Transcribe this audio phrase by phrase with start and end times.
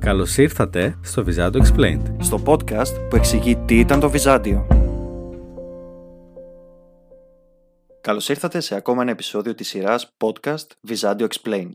[0.00, 2.16] Καλώς ήρθατε στο Visadio Explained.
[2.20, 4.66] στο podcast που εξηγεί τι ήταν το Βυζάντιο.
[8.00, 11.72] Καλώς ήρθατε σε ακόμα ένα επεισόδιο της σειράς podcast Visadio Explained.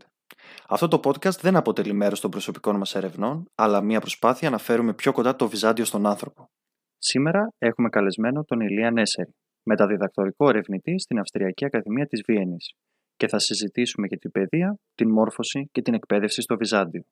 [0.68, 4.94] Αυτό το podcast δεν αποτελεί μέρος των προσωπικών μας ερευνών, αλλά μια προσπάθεια να φέρουμε
[4.94, 6.50] πιο κοντά το Βυζάντιο στον άνθρωπο.
[6.98, 12.74] Σήμερα έχουμε καλεσμένο τον Ηλία Νέσερη, μεταδιδακτορικό ερευνητή στην Αυστριακή Ακαδημία της Βιέννης
[13.16, 17.04] και θα συζητήσουμε για την παιδεία, την μόρφωση και την εκπαίδευση στο Βυζάντιο.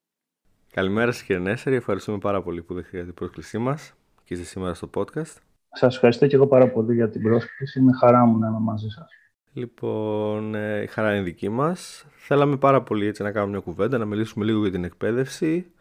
[0.73, 3.93] Καλημέρα σας κύριε Νέσερη, ευχαριστούμε πάρα πολύ που δεχτήκατε την πρόσκλησή μας
[4.23, 5.35] και είστε σήμερα στο podcast.
[5.71, 7.79] Σας ευχαριστώ και εγώ πάρα πολύ για την πρόσκληση.
[7.79, 9.09] Είναι χαρά μου να είμαι μαζί σας.
[9.53, 12.05] Λοιπόν, ε, η χαρά είναι δική μας.
[12.15, 15.71] Θέλαμε πάρα πολύ έτσι να κάνουμε μια κουβέντα, να μιλήσουμε λίγο για την εκπαίδευση,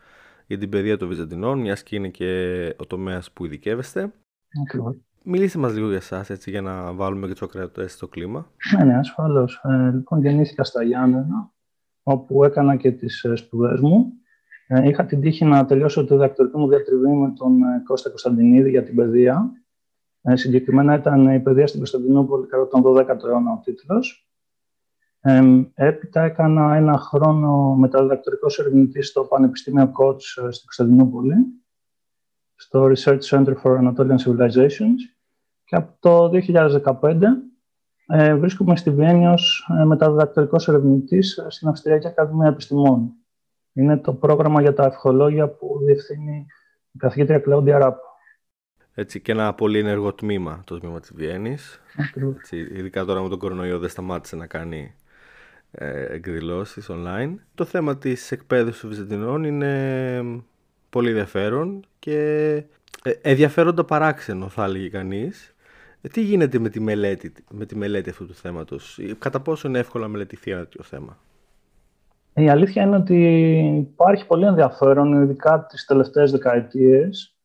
[0.46, 4.12] για την παιδεία των Βυζαντινών, μιας και είναι και ο τομέας που ειδικεύεστε.
[4.66, 4.96] Ακριβώς.
[5.22, 8.46] Μιλήστε μας λίγο για εσάς, έτσι, για να βάλουμε και τους ακροατές στο κλίμα.
[8.76, 9.60] Ναι, ναι, ασφαλώς.
[9.64, 11.50] Ε, λοιπόν, γεννήθηκα στα Γιάννενα,
[12.02, 14.12] όπου έκανα και τις ε, σπουδές μου.
[14.74, 18.70] Ε, είχα την τύχη να τελειώσω τη διδακτορική μου διατριβή με τον ε, Κώστα Κωνσταντινίδη
[18.70, 19.50] για την παιδεία.
[20.22, 24.28] Ε, συγκεκριμένα ήταν η παιδεία στην Κωνσταντινούπολη κατά τον 12ο αιώνας ο τίτλος.
[25.20, 25.42] Ε,
[25.74, 31.34] έπειτα έκανα ένα χρόνο μεταδιδακτορικός ερευνητής στο Πανεπιστήμιο Κότς ε, στην Κωνσταντινούπολη,
[32.54, 35.00] στο Research Center for Anatolian Civilizations
[35.64, 36.30] και από το
[37.00, 37.18] 2015
[38.06, 43.12] ε, βρίσκομαι στη Βιέννη ως ε, μεταδιδακτορικός ερευνητής ε, στην Αυστριακή Ακαδημία Επιστημών.
[43.72, 46.46] Είναι το πρόγραμμα για τα ευχολόγια που διευθύνει
[46.92, 47.96] η καθηγήτρια Κλάουντια Ράπ.
[48.94, 51.80] Έτσι, και ένα πολύ ενεργό τμήμα, το τμήμα της Βιέννης.
[51.96, 52.34] Ακριβώς.
[52.36, 54.94] Έτσι, ειδικά τώρα με τον κορονοϊό δεν σταμάτησε να κάνει
[55.70, 57.34] ε, εκδηλώσεις online.
[57.54, 60.22] Το θέμα της εκπαίδευσης των Βυζαντινών είναι
[60.90, 62.18] πολύ ενδιαφέρον και
[63.02, 65.54] ε, ενδιαφέροντα παράξενο θα έλεγε κανείς.
[66.00, 69.68] Ε, τι γίνεται με τη, μελέτη, με τη μελέτη αυτού του θέματος, Ε, κατά πόσο
[69.68, 71.18] είναι εύκολο να μελετηθεί ένα τέτοιο θέμα;
[72.34, 73.16] Η αλήθεια είναι ότι
[73.92, 77.36] υπάρχει πολύ ενδιαφέρον, ειδικά τις τελευταίες δεκαετίες.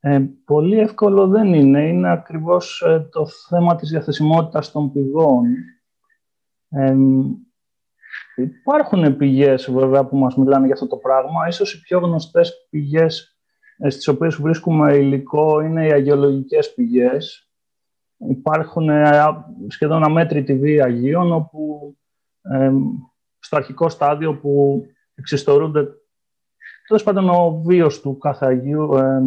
[0.00, 1.88] Ε, πολύ εύκολο δεν είναι.
[1.88, 5.44] Είναι ακριβώς ε, το θέμα της διαθεσιμότητας των πηγών.
[6.68, 6.96] Ε,
[8.36, 11.46] υπάρχουν πηγές βέβαια που μας μιλάνε για αυτό το πράγμα.
[11.48, 13.38] Ίσως οι πιο γνωστές πηγές
[13.78, 17.50] ε, στις οποίες βρίσκουμε υλικό είναι οι αγιολογικές πηγές.
[18.16, 21.96] Υπάρχουν ε, α- σχεδόν αμέτρητη βία Αγίων, όπου
[22.42, 22.72] ε,
[23.38, 24.82] στο αρχικό στάδιο που
[25.14, 25.88] εξιστορούνται
[26.86, 28.96] τέλος πάντων ο βίος του κάθε Αγίου.
[28.96, 29.20] Ε,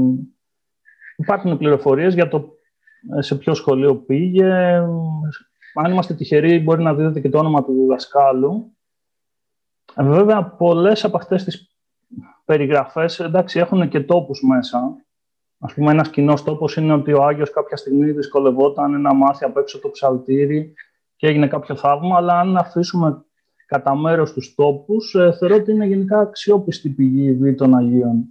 [1.16, 2.56] υπάρχουν πληροφορίες για το
[3.18, 4.46] ε, σε ποιο σχολείο πήγε.
[4.46, 4.86] Ε,
[5.74, 8.76] Αν είμαστε τυχεροί μπορεί να δίδεται και το όνομα του διδασκάλου.
[9.96, 11.76] Ε, Βέβαια, πολλές από αυτές τις
[12.46, 14.96] περιγραφές εντάξει, έχουν και τόπους μέσα.
[15.60, 19.58] Ας πούμε, ένας κοινός τόπος είναι ότι ο Άγιος κάποια στιγμή δυσκολευόταν να μάθει απ'
[19.58, 20.74] έξω το ψαλτήρι
[21.16, 23.26] και έγινε κάποιο θαύμα, αλλά αν αφήσουμε
[23.72, 28.26] κατά μέρος τους τόπους, ε, θεωρώ ότι είναι γενικά αξιόπιστη πηγή η βίη των Αγίων.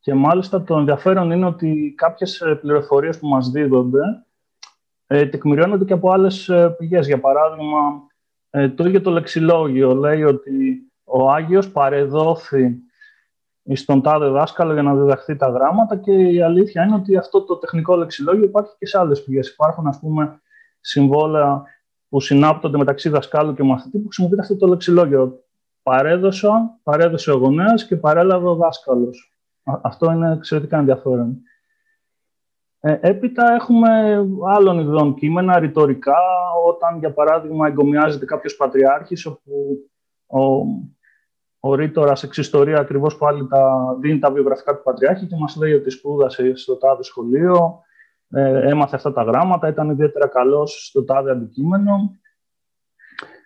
[0.00, 4.02] Και μάλιστα το ενδιαφέρον είναι ότι κάποιες ε, πληροφορίες που μας δίδονται
[5.06, 7.06] ε, τεκμηριώνονται και από άλλες ε, πηγές.
[7.06, 7.78] Για παράδειγμα,
[8.50, 12.78] ε, το ίδιο το λεξιλόγιο λέει ότι ο Άγιος παρεδόθη
[13.72, 17.56] στον τάδε δάσκαλο για να διδαχθεί τα γράμματα και η αλήθεια είναι ότι αυτό το
[17.56, 19.48] τεχνικό λεξιλόγιο υπάρχει και σε άλλες πηγές.
[19.48, 20.40] Υπάρχουν, ας πούμε,
[20.80, 21.62] συμβόλαια
[22.14, 25.44] που συνάπτονται μεταξύ δασκάλου και μαθητή που χρησιμοποιείται αυτό το λεξιλόγιο.
[25.82, 29.36] Παρέδωσα, παρέδωσε ο γονέας και παρέλαβε ο δάσκαλος.
[29.64, 31.36] Α- Αυτό είναι εξαιρετικά ενδιαφέρον.
[32.80, 33.90] Ε, έπειτα έχουμε
[34.56, 36.16] άλλων ειδών κείμενα, ρητορικά,
[36.66, 39.78] όταν για παράδειγμα εγκομιάζεται κάποιος πατριάρχης, όπου
[40.26, 40.40] ο,
[41.60, 45.90] ο ρήτορας εξιστορεί ακριβώς πάλι τα, δίνει τα βιογραφικά του πατριάρχη και μας λέει ότι
[45.90, 47.82] σπούδασε στο τάδε σχολείο,
[48.30, 52.18] ε, έμαθε αυτά τα γράμματα, ήταν ιδιαίτερα καλός στο τάδε αντικείμενο.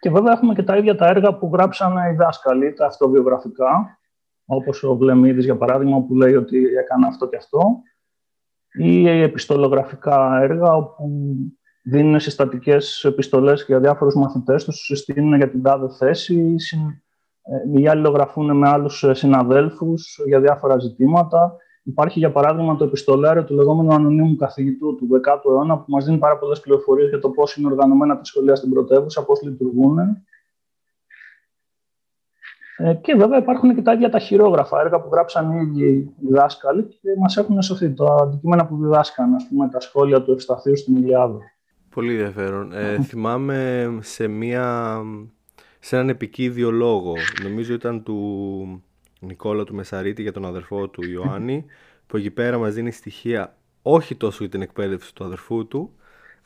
[0.01, 3.99] Και βέβαια έχουμε και τα ίδια τα έργα που γράψαν οι δάσκαλοι, τα αυτοβιογραφικά,
[4.45, 7.83] όπως ο Βλεμίδης για παράδειγμα που λέει ότι έκανε αυτό και αυτό,
[8.73, 11.09] ή επιστολογραφικά έργα όπου
[11.83, 17.03] δίνουν συστατικές επιστολές για διάφορους μαθητές τους, τους συστήνουν για την τάδε θέση, ή συν-
[17.43, 21.57] ε, οι άλλοι λογραφούν με άλλους ε, συναδέλφους για διάφορα ζητήματα.
[21.89, 26.19] Υπάρχει, για παράδειγμα, το επιστολάριο του λεγόμενου ανωνύμου καθηγητού του 10ου αιώνα, που μας δίνει
[26.19, 29.99] πάρα πολλές πληροφορίες για το πώς είναι οργανωμένα τα σχολεία στην πρωτεύουσα, πώς λειτουργούν.
[32.77, 36.29] Ε, και βέβαια υπάρχουν και τα ίδια τα χειρόγραφα, έργα που γράψαν οι ίδιοι οι
[36.31, 37.95] δάσκαλοι και μας έχουν σωθεί.
[37.95, 41.39] Τα αντικείμενα που διδάσκαν, ας πούμε, τα σχόλια του Ευσταθείου στην Ηλιάδα.
[41.95, 42.73] Πολύ ενδιαφέρον.
[42.73, 44.99] Ε, θυμάμαι σε, μια,
[45.79, 47.13] σε έναν επικίδιο λόγο,
[47.43, 48.83] νομίζω ήταν του
[49.19, 51.65] Νικόλα του Μεσαρίτη για τον αδερφό του Ιωάννη,
[52.07, 55.93] που εκεί πέρα μας δίνει στοιχεία όχι τόσο για την εκπαίδευση του αδερφού του,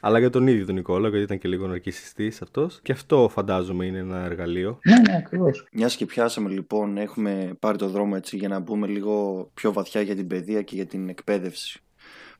[0.00, 2.80] αλλά για τον ίδιο τον Νικόλα, γιατί ήταν και λίγο ναρκιστή αυτός.
[2.82, 4.78] Και αυτό φαντάζομαι είναι ένα εργαλείο.
[4.84, 5.66] Ναι, ναι, ακριβώς.
[5.72, 10.00] Μιας και πιάσαμε λοιπόν, έχουμε πάρει το δρόμο έτσι για να μπούμε λίγο πιο βαθιά
[10.00, 11.80] για την παιδεία και για την εκπαίδευση.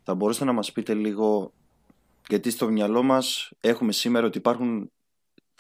[0.03, 1.53] Θα μπορούσατε να μας πείτε λίγο,
[2.29, 4.91] γιατί στο μυαλό μας έχουμε σήμερα ότι υπάρχουν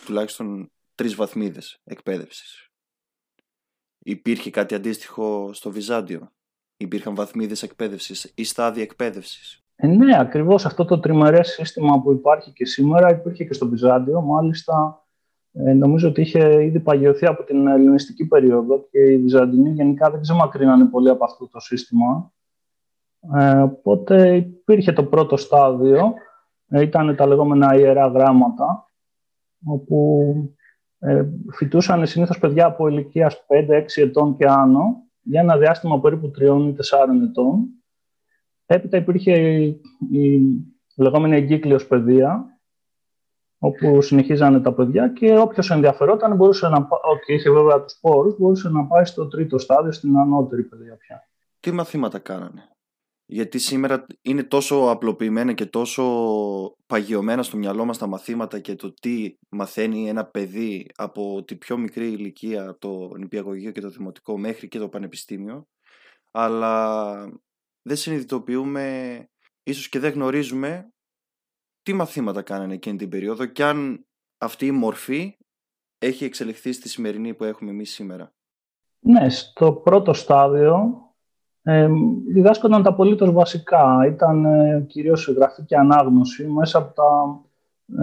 [0.04, 2.71] τουλάχιστον τρεις βαθμίδες εκπαίδευσης.
[4.02, 6.30] Υπήρχε κάτι αντίστοιχο στο Βυζάντιο;
[6.76, 12.52] Υπήρχαν βαθμίδες εκπαίδευσης ή στάδια εκπαίδευσης; Ε, ναι, ακριβώς αυτό το τριμερές σύστημα που υπάρχει
[12.52, 14.20] και σήμερα υπήρχε και στο Βυζάντιο.
[14.20, 15.04] Μάλιστα,
[15.52, 20.20] ε, νομίζω ότι είχε ήδη παγιωθεί από την ελληνιστική περίοδο και οι Βυζαντινοί γενικά δεν
[20.20, 22.32] ξεμακρύνανε πολύ από αυτό το σύστημα.
[23.36, 26.14] Ε, οπότε υπήρχε το πρώτο στάδιο,
[26.68, 28.90] ε, ήταν τα λεγόμενα ιερά γράμματα,
[29.64, 30.61] όπου ε,
[31.52, 36.76] φοιτούσαν συνήθως παιδιά από ηλικία 5-6 ετών και άνω, για ένα διάστημα περίπου 3 ή
[36.76, 37.66] 4 ετών.
[38.66, 39.80] Έπειτα υπήρχε η,
[40.12, 40.40] η
[40.96, 42.46] λεγόμενη εγκύκλειος παιδεία,
[43.58, 48.38] όπου συνεχίζανε τα παιδιά και όποιος ενδιαφερόταν μπορούσε να πάει, okay, είχε βέβαια τους πόρους,
[48.38, 51.28] μπορούσε να πάει στο τρίτο στάδιο, στην ανώτερη παιδεία πια.
[51.60, 52.62] Τι μαθήματα κάνανε;
[53.32, 56.04] Γιατί σήμερα είναι τόσο απλοποιημένα και τόσο
[56.86, 61.76] παγιωμένα στο μυαλό μας τα μαθήματα και το τι μαθαίνει ένα παιδί από τη πιο
[61.76, 65.66] μικρή ηλικία, το νηπιαγωγείο και το δημοτικό μέχρι και το πανεπιστήμιο,
[66.30, 67.14] αλλά
[67.82, 69.28] δεν συνειδητοποιούμε,
[69.62, 70.92] ίσως και δεν γνωρίζουμε
[71.82, 74.06] τι μαθήματα κάνανε εκείνη την περίοδο και αν
[74.38, 75.36] αυτή η μορφή
[75.98, 78.34] έχει εξελιχθεί στη σημερινή που έχουμε εμείς σήμερα.
[78.98, 81.01] Ναι, στο πρώτο στάδιο
[81.62, 81.88] ε,
[82.32, 84.06] διδάσκονταν τα απολύτως βασικά.
[84.06, 87.40] Ήταν ε, κυρίως γραφή και ανάγνωση μέσα από τα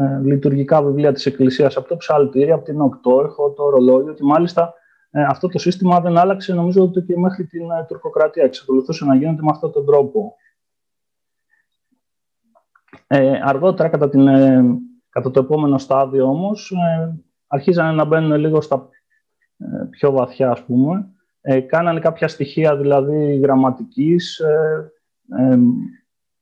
[0.01, 4.73] ε, λειτουργικά βιβλία της Εκκλησίας, από το ψαλτήρι, από την οκτώρχο, το ρολόγιο, ότι μάλιστα
[5.11, 8.43] ε, αυτό το σύστημα δεν άλλαξε νομίζω ότι και μέχρι την ε, τουρκοκρατία.
[8.43, 10.35] Εξακολουθούσε να γίνεται με αυτόν τον τρόπο.
[13.07, 14.25] Ε, αργότερα, κατά, την,
[15.09, 16.73] κατά το επόμενο στάδιο όμως,
[17.47, 18.89] αρχίζανε να μπαίνουν λίγο στα
[19.89, 24.91] πιο βαθιά, ας πούμε, ε, κάνανε κάποια στοιχεία δηλαδή γραμματικής, ε,
[25.37, 25.57] ε,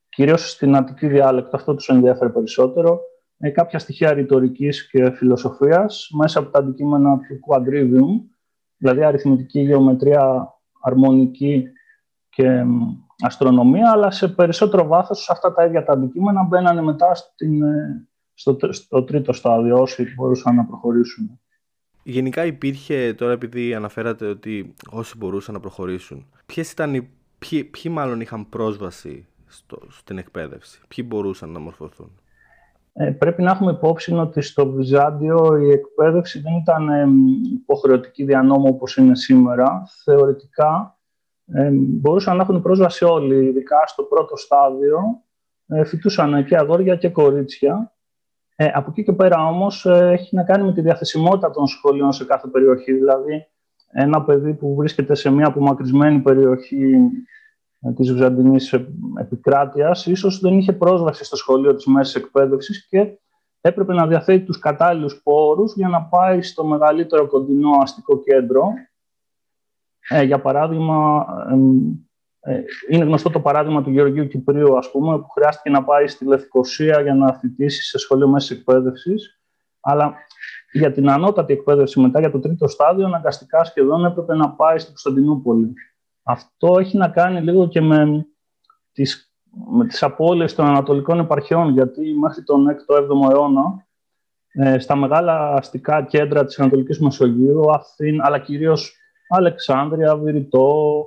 [0.10, 3.00] κυρίως στην Αττική διάλεκτο, αυτό τους ενδιαφέρει περισσότερο,
[3.38, 8.30] ε, κάποια στοιχεία ρητορικής και φιλοσοφίας μέσα από τα αντικείμενα του Quadrivium,
[8.78, 11.68] δηλαδή αριθμητική γεωμετρία, αρμονική
[12.30, 12.66] και
[13.20, 18.08] αστρονομία, αλλά σε περισσότερο βάθος σε αυτά τα ίδια τα αντικείμενα μπαίνανε μετά στην, ε,
[18.34, 21.40] στο, στο τρίτο στάδιο, όσοι μπορούσαν να προχωρήσουν.
[22.10, 27.10] Γενικά υπήρχε, τώρα επειδή αναφέρατε ότι όσοι μπορούσαν να προχωρήσουν, ποιες ήταν οι,
[27.40, 32.12] ποιοι, ποιοι μάλλον είχαν πρόσβαση στο, στην εκπαίδευση, ποιοι μπορούσαν να μορφωθούν;
[32.94, 37.08] Ε, πρέπει να έχουμε υπόψη ότι στο Βυζάντιο η εκπαίδευση δεν ήταν ε,
[37.54, 39.84] υποχρεωτική διανόμου όπως είναι σήμερα.
[40.04, 40.98] Θεωρητικά
[41.46, 45.00] ε, μπορούσαν να έχουν πρόσβαση όλοι, ειδικά στο πρώτο στάδιο.
[45.68, 47.97] Ε, φοιτούσαν και αγόρια και κορίτσια
[48.60, 52.12] ε, από εκεί και πέρα όμως ε, έχει να κάνει με τη διαθεσιμότητα των σχολείων
[52.12, 52.94] σε κάθε περιοχή.
[52.94, 53.48] Δηλαδή
[53.92, 56.96] ένα παιδί που βρίσκεται σε μια απομακρυσμένη περιοχή
[57.80, 58.74] ε, της Βυζαντινής
[59.20, 63.18] επικράτειας ίσως δεν είχε πρόσβαση στο σχολείο της μέσης εκπαίδευσης και
[63.62, 68.74] έπρεπε να διαθέτει τους κατάλληλους πόρους για να πάει στο μεγαλύτερο κοντινό αστικό κέντρο.
[70.10, 71.56] Ε, για παράδειγμα, ε,
[72.90, 77.02] είναι γνωστό το παράδειγμα του Γεωργίου Κυπρίου, ας πούμε, που χρειάστηκε να πάει στη Λευκοσία
[77.02, 79.40] για να φοιτήσει σε σχολείο μέσης εκπαίδευσης.
[79.80, 80.14] Αλλά
[80.72, 84.90] για την ανώτατη εκπαίδευση μετά, για το τρίτο στάδιο, αναγκαστικά σχεδόν έπρεπε να πάει στην
[84.90, 85.74] Κωνσταντινούπολη.
[86.24, 88.28] Αυτό έχει να κάνει λίγο και με
[88.92, 89.34] τις,
[89.72, 93.86] με τις απώλειες των ανατολικών επαρχιών, γιατί μέχρι τον 6ο-7ο αιώνα,
[94.52, 98.96] ε, στα μεγάλα αστικά κέντρα της Ανατολικής Μεσογείου, Αθήνα, αλλά κυρίως
[99.30, 101.06] Αλεξάνδρεια, Βηρητό,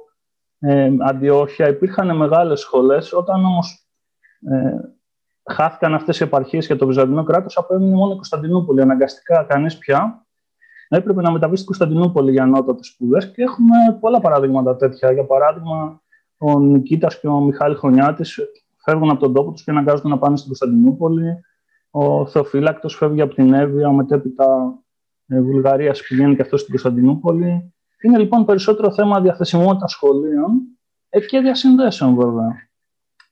[0.60, 3.12] ε, Αντιόχεια, υπήρχαν μεγάλες σχολές.
[3.12, 3.88] Όταν όμως
[4.50, 4.76] ε,
[5.52, 8.80] χάθηκαν αυτές οι επαρχίες και το Βυζαντινό κράτος, απέμεινε μόνο η Κωνσταντινούπολη.
[8.80, 10.26] Αναγκαστικά κανείς πια
[10.88, 15.12] έπρεπε να μεταβεί στην Κωνσταντινούπολη για ανώτατες σπουδές και έχουμε πολλά παραδείγματα τέτοια.
[15.12, 16.02] Για παράδειγμα,
[16.38, 18.38] ο Νικήτας και ο Μιχάλη Χρονιάτης
[18.84, 21.40] φεύγουν από τον τόπο τους και αναγκάζονται να πάνε στην Κωνσταντινούπολη.
[21.90, 24.78] Ο Θεοφύλακτος φεύγει από την Εύβοια, μετέπειτα
[25.26, 27.74] ε, Βουλγαρίας πηγαίνει και αυτός στην Κωνσταντινούπολη.
[28.02, 30.60] Είναι λοιπόν περισσότερο θέμα διαθεσιμότητας σχολείων
[31.08, 32.68] ε, και διασυνδέσεων βέβαια.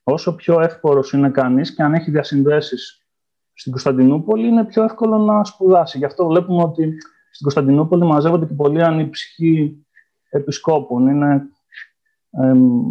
[0.03, 3.05] Όσο πιο εύκολο είναι κανείς και αν έχει διασυνδέσεις
[3.53, 5.97] στην Κωνσταντινούπολη, είναι πιο εύκολο να σπουδάσει.
[5.97, 6.97] Γι' αυτό βλέπουμε ότι
[7.31, 9.85] στην Κωνσταντινούπολη μαζεύονται και πολλοί ανυψυχοί
[10.29, 11.07] επισκόπων.
[11.07, 11.49] Είναι
[12.29, 12.81] εμ,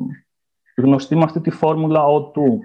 [0.77, 2.61] γνωστή με αυτή τη φόρμουλα ΟΤΟΥ.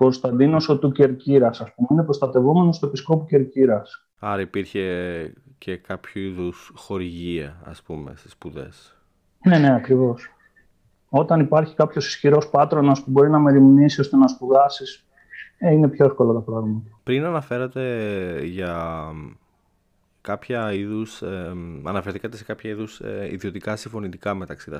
[0.00, 1.88] Κωνσταντίνος ΟΤΟΥ Κερκύρας, ας πούμε.
[1.90, 4.06] Είναι προστατευόμενος του επισκόπου Κερκύρας.
[4.18, 4.82] Άρα υπήρχε
[5.58, 8.96] και κάποιο είδους χορηγία, ας πούμε, στις σπουδές.
[9.44, 10.30] Ναι, ναι, ακριβώς.
[11.08, 15.04] Όταν υπάρχει κάποιος ισχυρός πάτρονας που μπορεί να μεριμνήσει ώστε να σπουδάσεις
[15.58, 16.90] ε, είναι πιο εύκολα τα πράγματα.
[17.02, 17.84] Πριν αναφέρατε
[18.44, 19.04] για
[20.20, 21.52] κάποια είδους, ε,
[21.84, 24.70] αναφερθήκατε σε κάποια είδους ε, ιδιωτικά συμφωνητικά μεταξύ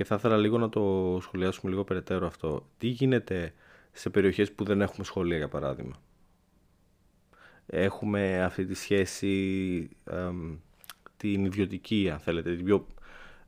[0.00, 2.62] Και θα ήθελα λίγο να το σχολιάσουμε λίγο περαιτέρω αυτό.
[2.78, 3.52] Τι γίνεται
[3.92, 5.94] σε περιοχές που δεν έχουμε σχολεία, για παράδειγμα;
[7.66, 9.88] Έχουμε αυτή τη σχέση,
[11.16, 12.86] την ιδιωτική, αν θέλετε, την πιο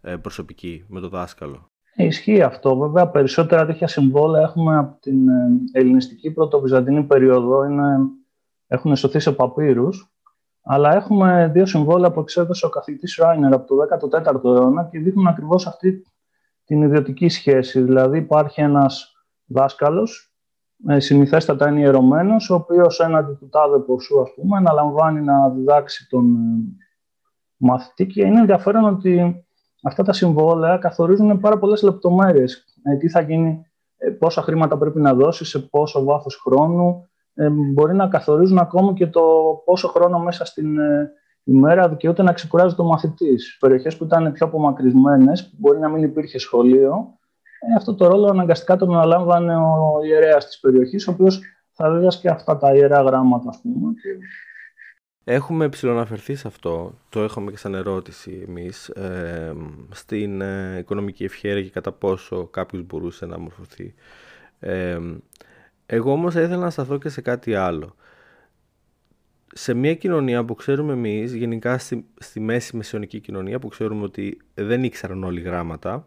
[0.01, 1.67] ε, προσωπική με το δάσκαλο.
[1.95, 2.77] Ισχύει αυτό.
[2.77, 7.65] Βέβαια, περισσότερα τέτοια συμβόλαια έχουμε από την ε, ελληνιστική πρωτοβυζαντινή περίοδο.
[7.65, 7.97] Είναι,
[8.67, 10.07] έχουν σωθεί σε παπύρους.
[10.63, 15.27] Αλλά έχουμε δύο συμβόλαια που εξέδωσε ο καθηγητής Ράινερ από το 14ο αιώνα και δείχνουν
[15.27, 16.03] ακριβώς αυτή
[16.73, 17.81] την ιδιωτική σχέση.
[17.81, 19.13] Δηλαδή υπάρχει ένας
[19.45, 20.35] δάσκαλος,
[20.89, 26.09] ε, συνηθέστατα είναι ιερωμένος, ο οποίος έναντι του τάδε ποσού, ας πούμε, αναλαμβάνει να διδάξει
[26.09, 26.27] τον
[27.57, 29.45] μαθητή και είναι ενδιαφέρον ότι
[29.83, 32.65] αυτά τα συμβόλαια καθορίζουν πάρα πολλές λεπτομέρειες.
[32.83, 37.09] Ε, τι θα γίνει, ε, πόσα χρήματα πρέπει να δώσει, σε πόσο βάθος χρόνου.
[37.35, 39.23] Ε, μπορεί να καθορίζουν ακόμα και το
[39.65, 41.11] πόσο χρόνο μέσα στην ε,
[41.45, 43.45] ημέρα δικαιούται να ξεκουράζει το μαθητής.
[43.45, 47.19] Σε περιοχές που ήταν πιο απομακρυσμένες, που μπορεί να μην υπήρχε σχολείο,
[47.61, 51.41] ε, αυτό το ρόλο αναγκαστικά τον αναλάμβανε ο ιερέας της περιοχής, ο οποίος
[51.73, 53.93] θα δίδασκε αυτά τα ιερά γράμματα, ας πούμε,
[55.25, 59.55] Έχουμε ψηλοναφερθεί σε αυτό, το έχουμε και σαν ερώτηση εμείς, ε,
[59.91, 63.95] στην ε, οικονομική ευχαίρεια και κατά πόσο κάποιος μπορούσε να μορφωθεί.
[64.59, 64.99] Ε,
[65.87, 67.95] εγώ όμως θα ήθελα να σταθώ και σε κάτι άλλο.
[69.55, 74.41] Σε μια κοινωνία που ξέρουμε εμείς, γενικά στη, στη μέση μεσαιωνική κοινωνία, που ξέρουμε ότι
[74.55, 76.07] δεν ήξεραν όλοι γράμματα,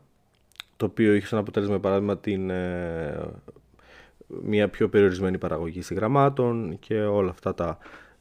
[0.78, 3.30] το οποίο είχε σαν αποτέλεσμα, παράδειγμα, την, ε,
[4.28, 7.78] μια πιο περιορισμένη παραγωγή συγγραμμάτων και όλα αυτά τα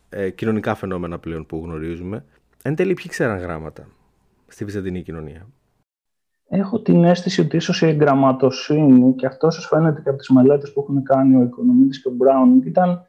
[0.08, 2.24] ε, κοινωνικά φαινόμενα πλέον που γνωρίζουμε.
[2.62, 3.88] Εν τέλει, ποιοι ξέραν γράμματα
[4.46, 5.46] στη βυζαντινή κοινωνία;
[6.48, 10.72] Έχω την αίσθηση ότι ίσως η εγγραμματοσύνη, και αυτό σας φαίνεται και από τις μελέτες
[10.72, 13.06] που έχουν κάνει ο Οικονομίτης και ο Μπράουν, ήταν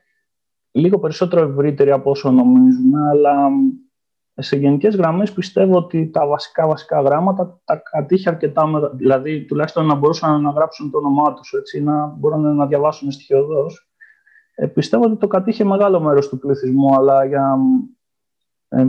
[0.75, 3.50] λίγο περισσότερο ευρύτερη από όσο νομίζουμε, αλλά
[4.34, 9.96] σε γενικές γραμμές πιστεύω ότι τα βασικά βασικά γράμματα τα κατήχε αρκετά, δηλαδή τουλάχιστον να
[9.96, 13.89] μπορούσαν να γράψουν το όνομά τους, να μπορούν να διαβάσουν στοιχειοδός.
[14.55, 17.58] Ε, πιστεύω ότι το κατήχε μεγάλο μέρος του πληθυσμού, αλλά για,
[18.67, 18.86] ε,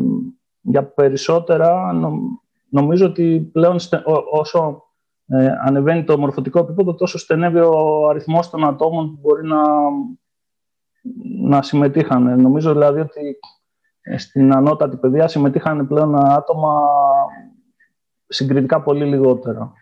[0.61, 1.93] για περισσότερα
[2.69, 3.77] νομίζω ότι πλέον
[4.31, 4.83] όσο
[5.27, 9.63] ε, ανεβαίνει το μορφωτικό επίπεδο, τόσο στενεύει ο αριθμός των ατόμων που μπορεί να,
[11.41, 12.41] να συμμετείχαν.
[12.41, 13.39] Νομίζω δηλαδή ότι
[14.01, 16.83] ε, στην ανώτατη παιδεία συμμετείχαν πλέον άτομα
[18.27, 19.73] συγκριτικά πολύ λιγότερα.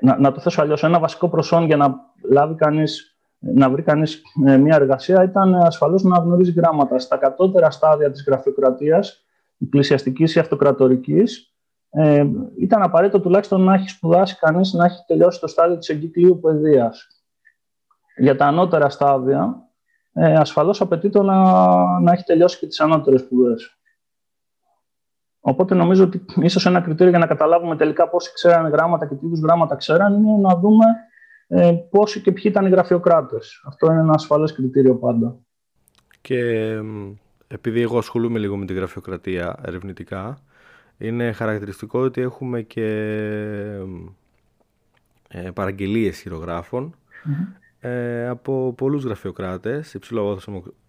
[0.00, 1.94] Να, να το θέσω αλλιώς, ένα βασικό προσόν για να
[2.30, 6.98] λάβει κανείς να βρει κανείς ε, μια εργασία ήταν ασφαλώς να γνωρίζει γράμματα.
[6.98, 9.24] Στα κατώτερα στάδια της γραφειοκρατίας,
[9.70, 11.54] πλησιαστικής ή αυτοκρατορικής,
[11.90, 12.26] ε,
[12.58, 17.15] ήταν απαραίτητο τουλάχιστον να έχει σπουδάσει κανείς, να έχει τελειώσει το στάδιο της εγκύκλειου παιδείας.
[18.16, 19.66] Για τα ανώτερα στάδια,
[20.12, 23.78] ε, ασφαλώς απαιτείται να, να έχει τελειώσει και τις ανώτερες σπουδές.
[25.40, 29.26] Οπότε νομίζω ότι ίσως ένα κριτήριο για να καταλάβουμε τελικά πόσοι ξέρανε γράμματα και τι
[29.26, 30.84] είδους γράμματα ξέραν είναι να δούμε
[31.48, 33.62] ε, πόσοι και ποιοι ήταν οι γραφειοκράτες.
[33.66, 35.36] Αυτό είναι ένα ασφαλές κριτήριο πάντα.
[36.20, 36.72] Και
[37.48, 40.38] επειδή εγώ ασχολούμαι λίγο με τη γραφειοκρατία ερευνητικά,
[40.98, 42.86] είναι χαρακτηριστικό ότι έχουμε και
[45.28, 46.24] ε, παραγγελίες
[47.86, 49.94] ε, από πολλούς γραφειοκράτες,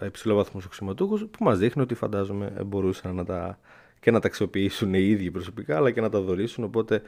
[0.06, 3.60] υψηλόβαθμους αξιωματούχους, που μας δείχνει ότι φαντάζομαι μπορούσαν να τα,
[4.00, 7.02] και να τα αξιοποιήσουν οι ίδιοι προσωπικά, αλλά και να τα δωρήσουν, οπότε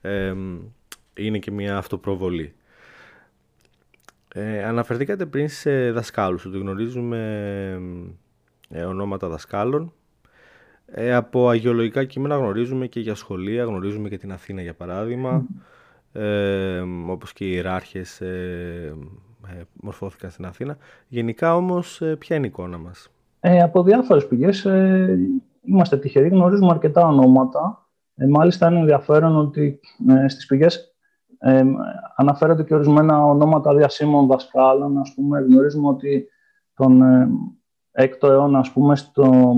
[0.00, 0.34] ε,
[1.14, 2.54] είναι και μια αυτοπροβολή.
[4.34, 7.18] Ε, αναφερθήκατε πριν σε δασκάλους, ότι γνωρίζουμε
[8.68, 9.92] ε, ονόματα δασκάλων.
[10.86, 15.46] Ε, από αγιολογικά κείμενα γνωρίζουμε και για σχολεία, γνωρίζουμε και την Αθήνα για παράδειγμα,
[16.14, 18.96] ε, όπως και οι ιεράρχες ε,
[19.46, 20.76] ε, μορφώθηκαν στην Αθήνα.
[21.08, 24.66] Γενικά όμως, ποια είναι η εικόνα μας; από διάφορες πηγές
[25.62, 27.88] είμαστε τυχεροί, γνωρίζουμε αρκετά ονόματα.
[28.28, 29.80] μάλιστα είναι ενδιαφέρον ότι
[30.26, 30.94] στις πηγές
[31.46, 31.64] ε,
[32.16, 34.98] αναφέρονται και ορισμένα ονόματα διασύμων δασκάλων.
[34.98, 36.28] Ας πούμε, γνωρίζουμε ότι
[36.74, 37.28] τον ε,
[37.92, 39.54] 6ο αιώνα, ας πούμε, στο,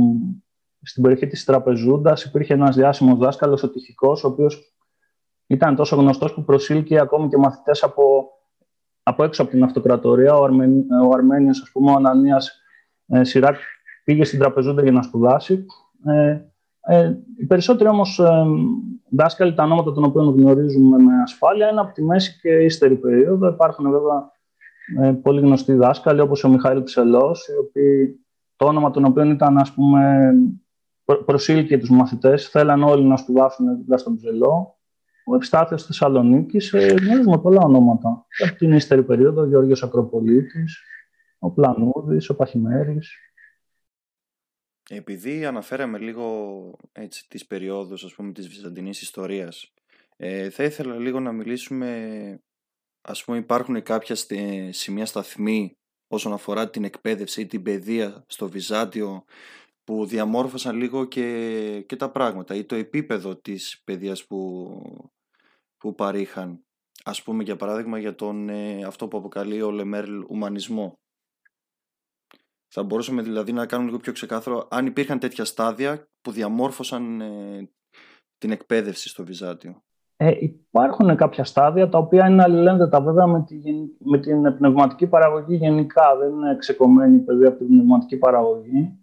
[0.83, 4.76] στην περιοχή της Τραπεζούντας υπήρχε ένας διάσημος δάσκαλος, ο Τυχικός, ο οποίος
[5.47, 8.29] ήταν τόσο γνωστός που προσήλκε ακόμη και μαθητές από,
[9.03, 10.35] από έξω από την αυτοκρατορία.
[10.35, 12.63] Ο, Αρμεν, ο Αρμένιος, ας πούμε, ο Ανανίας
[13.07, 13.57] ε, Σιράκ
[14.05, 15.67] πήγε στην Τραπεζούντα για να σπουδάσει.
[16.07, 16.41] Ε,
[16.89, 18.45] ε, οι περισσότεροι όμως ε,
[19.11, 23.49] δάσκαλοι, τα ονόματα των οποίων γνωρίζουμε με ασφάλεια, είναι από τη μέση και ύστερη περίοδο.
[23.49, 24.31] Υπάρχουν βέβαια
[25.01, 28.21] ε, πολύ γνωστοί δάσκαλοι, όπως ο Μιχαήλ Ψελός, οι οποίοι,
[28.57, 30.33] το όνομα των οποίων ήταν, ας πούμε,
[31.25, 32.49] προσήλκε τους μαθητές.
[32.49, 34.76] Θέλαν όλοι να σπουδάσουν δίπλα στον Ψελό.
[35.29, 38.27] Ο Ευστάθιος Θεσσαλονίκης, ε, γνωρίζουμε πολλά ονόματα.
[38.45, 40.83] Από την ύστερη περίοδο, ο Γιώργος Ακροπολίτης,
[41.39, 43.17] ο Πλανούδης, ο Παχημέρης.
[44.89, 49.73] Επειδή αναφέραμε λίγο έτσι, τις περιόδους ας πούμε, της Βυζαντινής ιστορίας,
[50.17, 52.41] ε, θα ήθελα λίγο να μιλήσουμε,
[53.01, 54.17] ας πούμε υπάρχουν κάποια
[54.71, 55.77] σημεία σταθμή
[56.09, 59.25] όσον αφορά την εκπαίδευση ή την παιδεία στο Βυζάντιο
[59.85, 64.71] που διαμόρφωσαν λίγο και, και τα πράγματα ή το επίπεδο της παιδείας που,
[65.79, 66.65] που παρήχαν.
[67.05, 70.99] Ας πούμε για παράδειγμα για τον, ε, αυτό που αποκαλεί ο Λεμέρλ ουμανισμό.
[72.69, 77.71] Θα μπορούσαμε δηλαδή να κάνουμε λίγο πιο ξεκάθαρο αν υπήρχαν τέτοια στάδια που διαμόρφωσαν ε,
[78.39, 79.83] την εκπαίδευση στο Βυζάντιο.
[80.17, 83.61] Ε, υπάρχουν κάποια στάδια τα οποία είναι αλληλένδετα βέβαια με, τη,
[83.99, 86.17] με την πνευματική παραγωγή γενικά.
[86.17, 88.99] Δεν είναι ξεκομμένη παιδί από την πνευματική παραγωγή.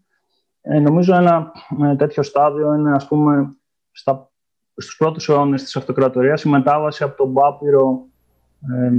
[0.62, 1.52] Ε, νομίζω ένα
[1.84, 3.58] ε, τέτοιο στάδιο είναι ας πούμε
[3.92, 4.32] στα,
[4.78, 8.06] στους πρώτους αιώνες της αυτοκρατορίας η μετάβαση από τον Πάπυρο
[8.74, 8.92] ε,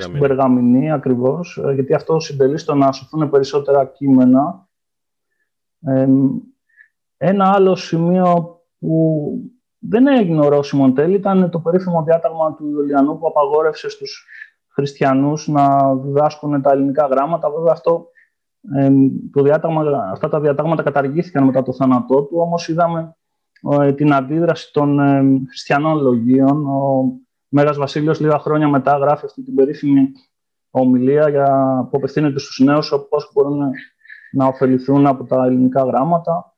[0.00, 4.68] στην Περγαμηνή ακριβώς, ε, γιατί αυτό συντελεί στο να σωθούν περισσότερα κείμενα.
[7.16, 9.30] ένα άλλο σημείο που
[9.78, 14.26] δεν έγινε ορόσημο εν τέλει ήταν το περίφημο διάταγμα του Ιωλιανού που απαγόρευσε στους
[14.68, 17.50] χριστιανούς να διδάσκουν τα ελληνικά γράμματα.
[17.50, 18.08] Βέβαια αυτό,
[18.76, 18.90] ε,
[19.32, 23.17] το διάταγμα, αυτά τα διατάγματα καταργήθηκαν μετά το θάνατό του, όμως είδαμε ε,
[23.94, 26.66] την αντίδραση των ε, χριστιανών λογίων.
[26.66, 27.12] Ο
[27.48, 30.12] Μέγας Βασίλειος λίγα χρόνια μετά γράφει αυτή την περίφημη
[30.70, 31.46] ομιλία για,
[31.90, 33.70] που απευθύνεται στους νέους πώς μπορούν
[34.32, 36.56] να ωφεληθούν από τα ελληνικά γράμματα.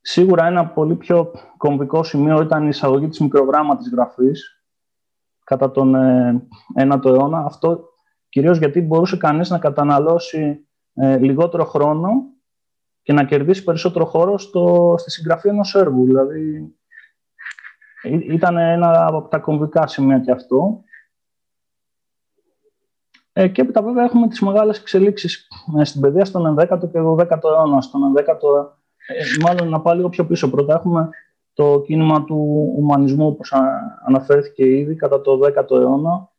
[0.00, 4.64] Σίγουρα ένα πολύ πιο κομβικό σημείο ήταν η εισαγωγή της μικρογράμματης γραφής
[5.44, 5.94] κατά τον
[6.78, 7.44] 9ο ε, αιώνα.
[7.44, 7.88] Αυτό
[8.28, 12.10] κυρίως γιατί μπορούσε κανείς να καταναλώσει ε, λιγότερο χρόνο
[13.02, 16.04] και να κερδίσει περισσότερο χώρο στο, στη συγγραφή ενός έργου.
[16.04, 16.74] Δηλαδή,
[18.04, 20.82] ήταν ένα από τα κομβικά σημεία και αυτό.
[23.32, 27.44] Ε, και έπειτα βέβαια έχουμε τις μεγάλες εξελίξεις ε, στην παιδεία στον 11ο και 12ο
[27.44, 27.80] αιώνα.
[27.80, 30.50] Στον 11ο ε, μάλλον να πάω λίγο πιο πίσω.
[30.50, 31.08] Πρώτα έχουμε
[31.52, 33.52] το κίνημα του ουμανισμού, όπως
[34.06, 36.30] αναφέρθηκε ήδη, κατά το 10ο αιώνα.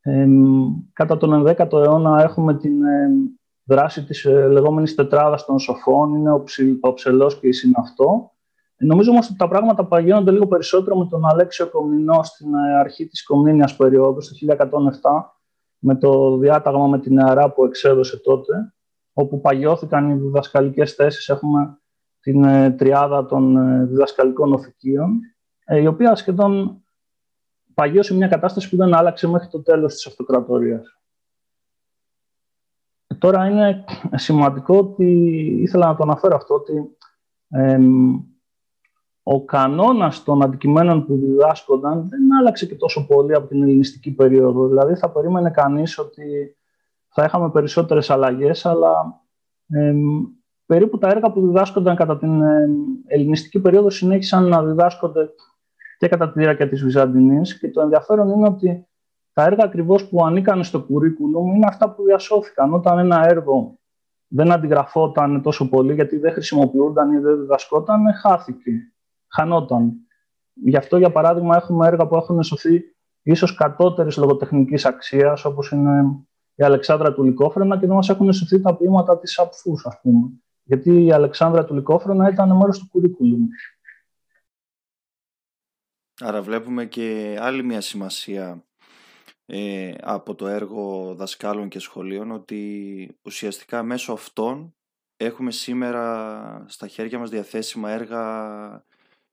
[0.00, 0.26] Ε,
[0.92, 3.08] κατά τον 11ο αιώνα έχουμε την ε,
[3.66, 8.30] δράση της ε, λεγόμενης τετράδας των σοφών, είναι ο, ψη, ο ψελός και η συναυτό.
[8.76, 13.24] Νομίζω όμως ότι τα πράγματα παγιώνονται λίγο περισσότερο με τον Αλέξιο Κομνηνό στην αρχή της
[13.24, 15.34] Κομνήνιας περίοδου, το 1107,
[15.78, 18.74] με το διάταγμα με την νεαρά που εξέδωσε τότε,
[19.12, 21.28] όπου παγιώθηκαν οι διδασκαλικές θέσεις.
[21.28, 21.78] Έχουμε
[22.20, 25.20] την ε, τριάδα των ε, διδασκαλικών οφικίων,
[25.64, 26.82] ε, η οποία σχεδόν
[27.74, 30.98] παγιώσει μια κατάσταση που δεν άλλαξε μέχρι το τέλος της αυτοκρατορίας.
[33.18, 35.04] Τώρα είναι σημαντικό ότι,
[35.62, 36.96] ήθελα να το αναφέρω αυτό, ότι
[39.22, 44.68] ο κανόνας των αντικειμένων που διδάσκονταν δεν άλλαξε και τόσο πολύ από την ελληνιστική περίοδο.
[44.68, 46.56] Δηλαδή θα περίμενε κανείς ότι
[47.08, 49.20] θα είχαμε περισσότερες αλλαγές, αλλά
[50.66, 52.68] περίπου τα έργα που διδάσκονταν κατά την ε,
[53.06, 55.30] ελληνιστική περίοδο συνέχισαν να διδάσκονται
[55.98, 58.85] και κατά τη διάρκεια της Βυζαντινής και το ενδιαφέρον είναι ότι
[59.36, 62.72] τα έργα ακριβώς που ανήκαν στο κουρίκουλουμ είναι αυτά που διασώθηκαν.
[62.72, 63.78] Όταν ένα έργο
[64.28, 68.70] δεν αντιγραφόταν τόσο πολύ γιατί δεν χρησιμοποιούνταν ή δεν διδασκόταν, χάθηκε,
[69.28, 69.92] χανόταν.
[70.52, 72.82] Γι' αυτό, για παράδειγμα, έχουμε έργα που έχουν σωθεί
[73.22, 76.04] ίσως κατώτερης λογοτεχνικής αξίας, όπως είναι
[76.54, 80.30] η Αλεξάνδρα του Λυκόφρενα και δεν μας έχουν σωθεί τα ποίηματα της Απφούς, ας πούμε
[80.66, 83.46] γιατί η Αλεξάνδρα του Λυκόφρονα ήταν μέρος του κουρίκουλουμ.
[86.20, 88.65] Άρα βλέπουμε και άλλη μια σημασία
[89.46, 94.74] ε, από το έργο δασκάλων και σχολείων ότι ουσιαστικά μέσω αυτών
[95.16, 98.84] έχουμε σήμερα στα χέρια μας διαθέσιμα έργα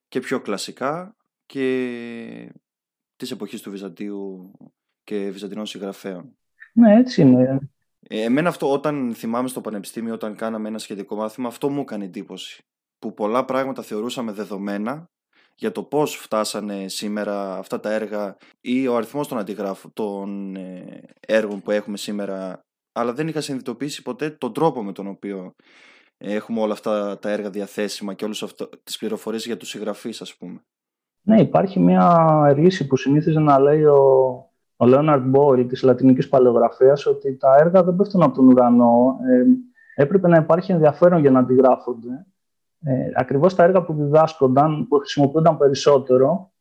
[0.07, 2.53] και πιο κλασικά και
[3.15, 4.51] της εποχής του Βυζαντίου
[5.03, 6.37] και Βυζαντινών συγγραφέων.
[6.73, 7.59] Ναι, έτσι είναι.
[7.99, 12.05] Ε, εμένα αυτό όταν θυμάμαι στο πανεπιστήμιο, όταν κάναμε ένα σχετικό μάθημα, αυτό μου έκανε
[12.05, 12.63] εντύπωση.
[12.99, 15.09] Που πολλά πράγματα θεωρούσαμε δεδομένα
[15.55, 21.03] για το πώς φτάσανε σήμερα αυτά τα έργα ή ο αριθμός των αντιγράφων των ε,
[21.27, 22.63] έργων που έχουμε σήμερα
[22.93, 25.53] αλλά δεν είχα συνειδητοποιήσει ποτέ τον τρόπο με τον οποίο
[26.17, 30.35] έχουμε όλα αυτά τα έργα διαθέσιμα και όλες αυτά τις πληροφορίες για τους συγγραφείς ας
[30.35, 30.61] πούμε.
[31.21, 34.01] Ναι, υπάρχει μια ρίση που συνήθιζε να λέει ο,
[34.75, 39.17] ο Λέοναρντ Μπόιλ της λατινικής παλαιογραφίας ότι τα έργα δεν πέφτουν από τον ουρανό.
[39.29, 39.43] Ε,
[40.03, 42.25] έπρεπε να υπάρχει ενδιαφέρον για να αντιγράφονται.
[42.85, 46.51] Ε, ακριβώς τα έργα που διδάσκονταν, που χρησιμοποιούνταν περισσότερο,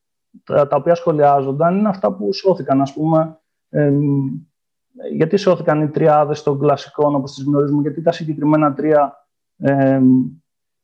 [0.44, 2.80] τα, τα οποία σχολιάζονταν, είναι αυτά που σώθηκαν.
[2.80, 3.92] Ας πούμε, ε,
[5.12, 10.00] γιατί σώθηκαν οι τριάδες των κλασικών, όπως τις γνωρίζουμε, γιατί τα συγκεκριμένα τρία ε,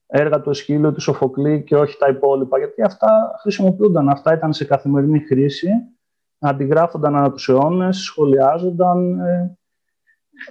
[0.07, 4.65] έργα του Εσχύλου, του Σοφοκλή και όχι τα υπόλοιπα, γιατί αυτά χρησιμοποιούνταν, αυτά ήταν σε
[4.65, 5.71] καθημερινή χρήση,
[6.39, 9.59] αντιγράφονταν ανά τους αιώνες, σχολιάζονταν, ε,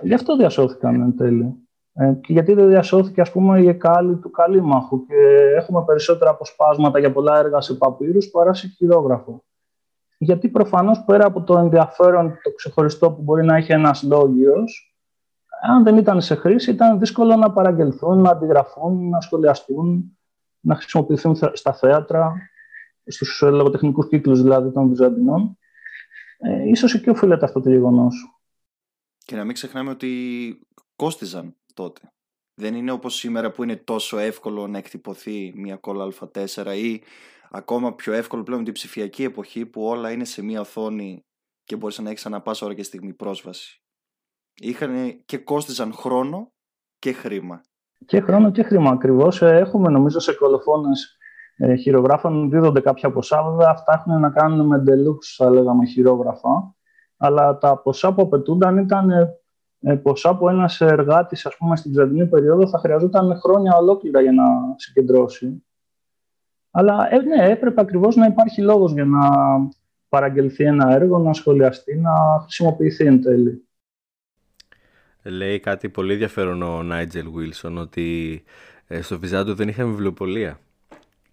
[0.01, 1.66] γι' αυτό διασώθηκαν εν τέλει.
[1.99, 5.15] Ε, και γιατί δεν διασώθηκε ας πούμε η εκάλη του Καλήμαχου και
[5.55, 9.43] έχουμε περισσότερα αποσπάσματα για πολλά έργα σε παπύρους παρά σε χειρόγραφο.
[10.17, 14.95] Γιατί προφανώς πέρα από το ενδιαφέρον το ξεχωριστό που μπορεί να έχει ένας λόγιος,
[15.61, 20.17] αν δεν ήταν σε χρήση ήταν δύσκολο να παραγγελθούν, να αντιγραφούν, να σχολιαστούν,
[20.59, 22.33] να χρησιμοποιηθούν στα θέατρα,
[23.05, 25.57] στους λογοτεχνικούς κύκλους δηλαδή των Βυζαντινών.
[26.37, 28.41] Ε, ίσως εκεί οφείλεται αυτό το γεγονός.
[29.25, 30.09] Και να μην ξεχνάμε ότι
[30.95, 32.01] κόστιζαν τότε.
[32.59, 37.01] Δεν είναι όπως σήμερα που είναι τόσο εύκολο να εκτυπωθεί μια κόλλα α4 ή
[37.51, 41.21] ακόμα πιο εύκολο πλέον την ψηφιακή εποχή που όλα είναι σε μια οθόνη
[41.63, 43.81] και μπορείς να έχεις ανά πάσα ώρα και στιγμή πρόσβαση.
[44.53, 46.51] Είχαν και κόστιζαν χρόνο
[46.99, 47.61] και χρήμα.
[48.05, 49.41] Και χρόνο και χρήμα ακριβώς.
[49.41, 51.17] Ε, έχουμε νομίζω σε κολοφόνες
[51.57, 53.43] ε, χειρογράφων δίδονται κάποια ποσά.
[53.43, 56.75] Βέβαια, αυτά έχουν να κάνουν με deluxe, θα λέγαμε, χειρόγραφα.
[57.17, 59.27] Αλλά τα ποσά που απαιτούνταν ήταν ε, ε,
[60.01, 64.43] ποσά που ένας εργάτης, ας πούμε, στην Βυζαντινή περίοδο θα χρειαζόταν χρόνια ολόκληρα για να
[64.75, 65.63] συγκεντρώσει.
[66.71, 69.19] Αλλά ε, ναι, έπρεπε ακριβώς να υπάρχει λόγος για να
[70.09, 72.11] παραγγελθεί ένα έργο, να σχολιαστεί, να
[72.41, 73.61] χρησιμοποιηθεί εν τέλει.
[75.23, 78.43] Λέει κάτι πολύ ενδιαφέρον ο Νάιτζελ Βίλσον ότι
[78.87, 80.59] ε, στο Βυζάντιο δεν είχαμε βιβλιοπολία.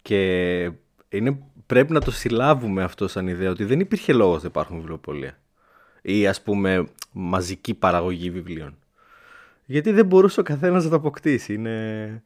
[0.01, 0.71] Και
[1.09, 5.37] είναι, πρέπει να το συλλάβουμε αυτό σαν ιδέα ότι δεν υπήρχε λόγος να υπάρχουν βιβλιοπολία
[6.05, 8.77] ή ας πούμε μαζική παραγωγή βιβλίων.
[9.65, 11.53] Γιατί δεν μπορούσε ο καθένας να το αποκτήσει.
[11.53, 12.23] Είναι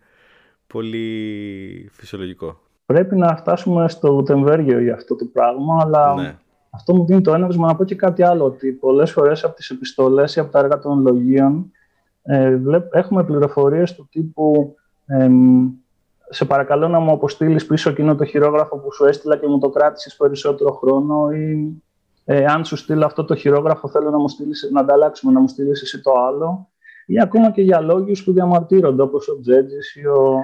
[0.68, 2.60] πολύ φυσιολογικό.
[2.86, 6.36] Πρέπει να φτάσουμε στο Βουτεμβέργιο για αυτό το πράγμα, αλλά ναι.
[6.70, 9.70] αυτό μου δίνει το έναυσμα να πω και κάτι άλλο, ότι πολλές φορές από τις
[9.70, 11.72] επιστολές ή από τα έργα των λογίων
[12.24, 12.60] ε,
[12.92, 14.76] έχουμε πληροφορίες του τύπου
[16.30, 19.70] σε παρακαλώ να μου αποστείλεις πίσω εκείνο το χειρόγραφο που σου έστειλα και μου το
[19.70, 21.82] κράτησες περισσότερο χρόνο ή
[22.32, 25.48] ε, αν σου στείλω αυτό το χειρόγραφο, θέλω να μου στείλεις, να ανταλλάξουμε, να μου
[25.48, 26.70] στείλεις εσύ το άλλο.
[27.06, 30.44] Ή ακόμα και για λόγου που διαμαρτύρονται, όπως ο Τζέτζης ή ο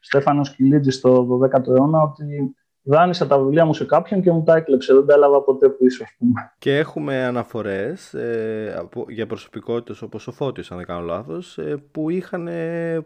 [0.00, 4.56] Στέφανος Κιλίτζη στο 12ο αιώνα, ότι δάνεισα τα βιβλία μου σε κάποιον και μου τα
[4.56, 4.94] έκλεψε.
[4.94, 6.52] Δεν τα έλαβα ποτέ πίσω, ας πούμε.
[6.58, 12.10] Και έχουμε αναφορές ε, για προσωπικότητες όπως ο Φώτης, αν δεν κάνω λάθος, ε, που
[12.10, 13.04] είχαν ε,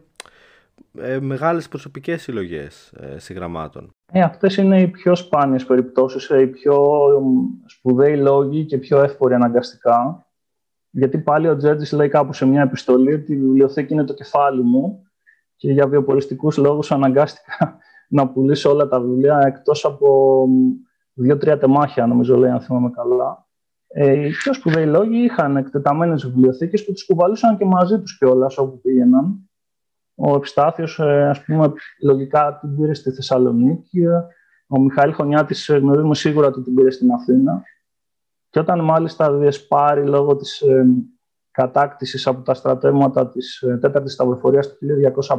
[1.21, 3.96] μεγάλες προσωπικές συλλογές ε, συγγραμμάτων.
[4.13, 7.09] Ε, αυτές είναι οι πιο σπάνιες περιπτώσεις, ε, οι πιο
[7.67, 10.27] σπουδαίοι λόγοι και πιο εύποροι αναγκαστικά.
[10.91, 14.63] Γιατί πάλι ο Τζέτζης λέει κάπου σε μια επιστολή ότι η βιβλιοθήκη είναι το κεφάλι
[14.63, 15.03] μου
[15.57, 17.79] και για βιοποριστικούς λόγους αναγκάστηκα
[18.17, 20.49] να πουλήσω όλα τα βιβλία εκτός από
[21.13, 23.47] δύο-τρία τεμάχια, νομίζω λέει, αν θυμάμαι καλά.
[23.89, 28.59] Ε, οι πιο σπουδαίοι λόγοι είχαν εκτεταμένες βιβλιοθήκες που τις κουβαλούσαν και μαζί τους κιόλας
[28.59, 29.46] όπου πήγαιναν.
[30.17, 34.07] Ο Ευστάθιος, ε, ας πούμε, λογικά την πήρε στη Θεσσαλονίκη.
[34.67, 37.63] Ο Μιχαήλ Χωνιάτης ε, γνωρίζουμε σίγουρα ότι την πήρε στην Αθήνα.
[38.51, 40.87] Και όταν μάλιστα διεσπάρει λόγω της ε,
[41.51, 45.37] κατάκτησης από τα στρατεύματα της ε, 4ης Σταυροφορίας του 1205,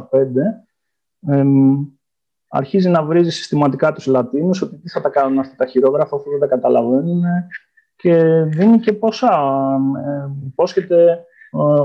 [2.48, 6.30] αρχίζει να βρίζει συστηματικά τους Λατίνους ότι τι θα τα κάνουν αυτά τα χειρόγραφα αφού
[6.30, 7.22] δεν τα καταλαβαίνουν
[7.96, 9.40] και δίνει και ποσά.
[10.06, 11.24] Ε, υπόσχεται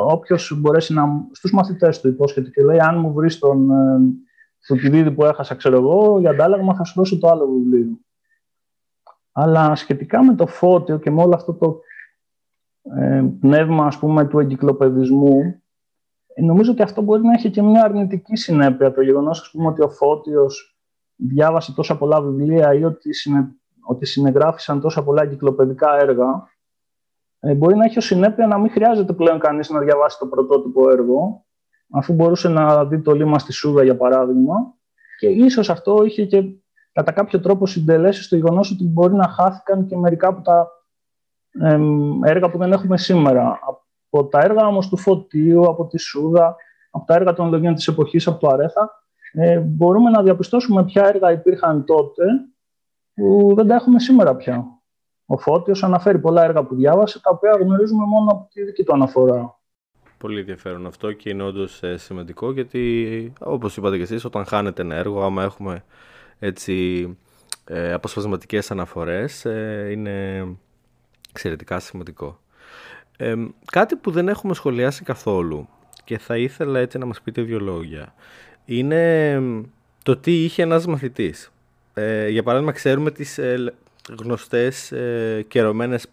[0.07, 1.05] όποιος μπορέσει να.
[1.31, 3.69] στους μαθητές του υπόσχεται και λέει: Αν μου βρεις τον
[5.01, 7.99] ε, που έχασα, ξέρω εγώ, για αντάλλαγμα θα σου δώσω το άλλο βιβλίο.
[9.31, 11.79] Αλλά σχετικά με το φώτιο και με όλο αυτό το
[12.99, 15.39] ε, πνεύμα ας πούμε, του εγκυκλοπαιδισμού,
[16.33, 18.93] ε, νομίζω ότι αυτό μπορεί να έχει και μια αρνητική συνέπεια.
[18.93, 20.77] Το γεγονός ότι ο Φώτιος
[21.15, 26.52] διάβασε τόσα πολλά βιβλία ή ότι, συνε, ότι συνεγράφησαν τόσα πολλά εγκυκλοπαιδικά έργα, ε,
[27.55, 31.45] μπορεί να έχει ως συνέπεια να μην χρειάζεται πλέον κανείς να διαβάσει το πρωτότυπο έργο,
[31.91, 34.73] αφού μπορούσε να δει το λίμα στη Σούδα, για παράδειγμα,
[35.19, 36.43] και ίσως αυτό είχε και
[36.91, 40.67] κατά κάποιο τρόπο συντελέσεις στο γεγονός ότι μπορεί να χάθηκαν και μερικά από τα
[42.23, 43.59] έργα που δεν έχουμε σήμερα.
[44.07, 46.55] Από τα έργα όμως του Φωτίου, από τη Σούδα,
[46.91, 49.03] από τα έργα των λογίων της εποχής, από το Αρέθα,
[49.33, 52.23] ε, μπορούμε να διαπιστώσουμε ποια έργα υπήρχαν τότε
[53.13, 54.65] που δεν τα έχουμε σήμερα πια.
[55.25, 58.93] Ο Φώτιος αναφέρει πολλά έργα που διάβασε, τα οποία γνωρίζουμε μόνο από τη δική του
[58.93, 59.57] αναφορά.
[60.17, 64.81] Πολύ ενδιαφέρον αυτό και είναι όντως ε, σημαντικό γιατί όπως είπατε και εσείς όταν χάνεται
[64.81, 65.83] ένα έργο άμα έχουμε
[66.39, 67.07] έτσι
[67.65, 70.45] ε, αποσπασματικές αναφορές ε, είναι
[71.29, 72.39] εξαιρετικά σημαντικό.
[73.17, 73.35] Ε,
[73.71, 75.67] κάτι που δεν έχουμε σχολιάσει καθόλου
[76.03, 78.13] και θα ήθελα έτσι να μας πείτε δύο λόγια
[78.65, 79.41] είναι
[80.03, 81.51] το τι είχε ένας μαθητής.
[81.93, 83.39] Ε, για παράδειγμα ξέρουμε τις
[84.09, 86.09] ε, γνωστές ε, καιρωμένες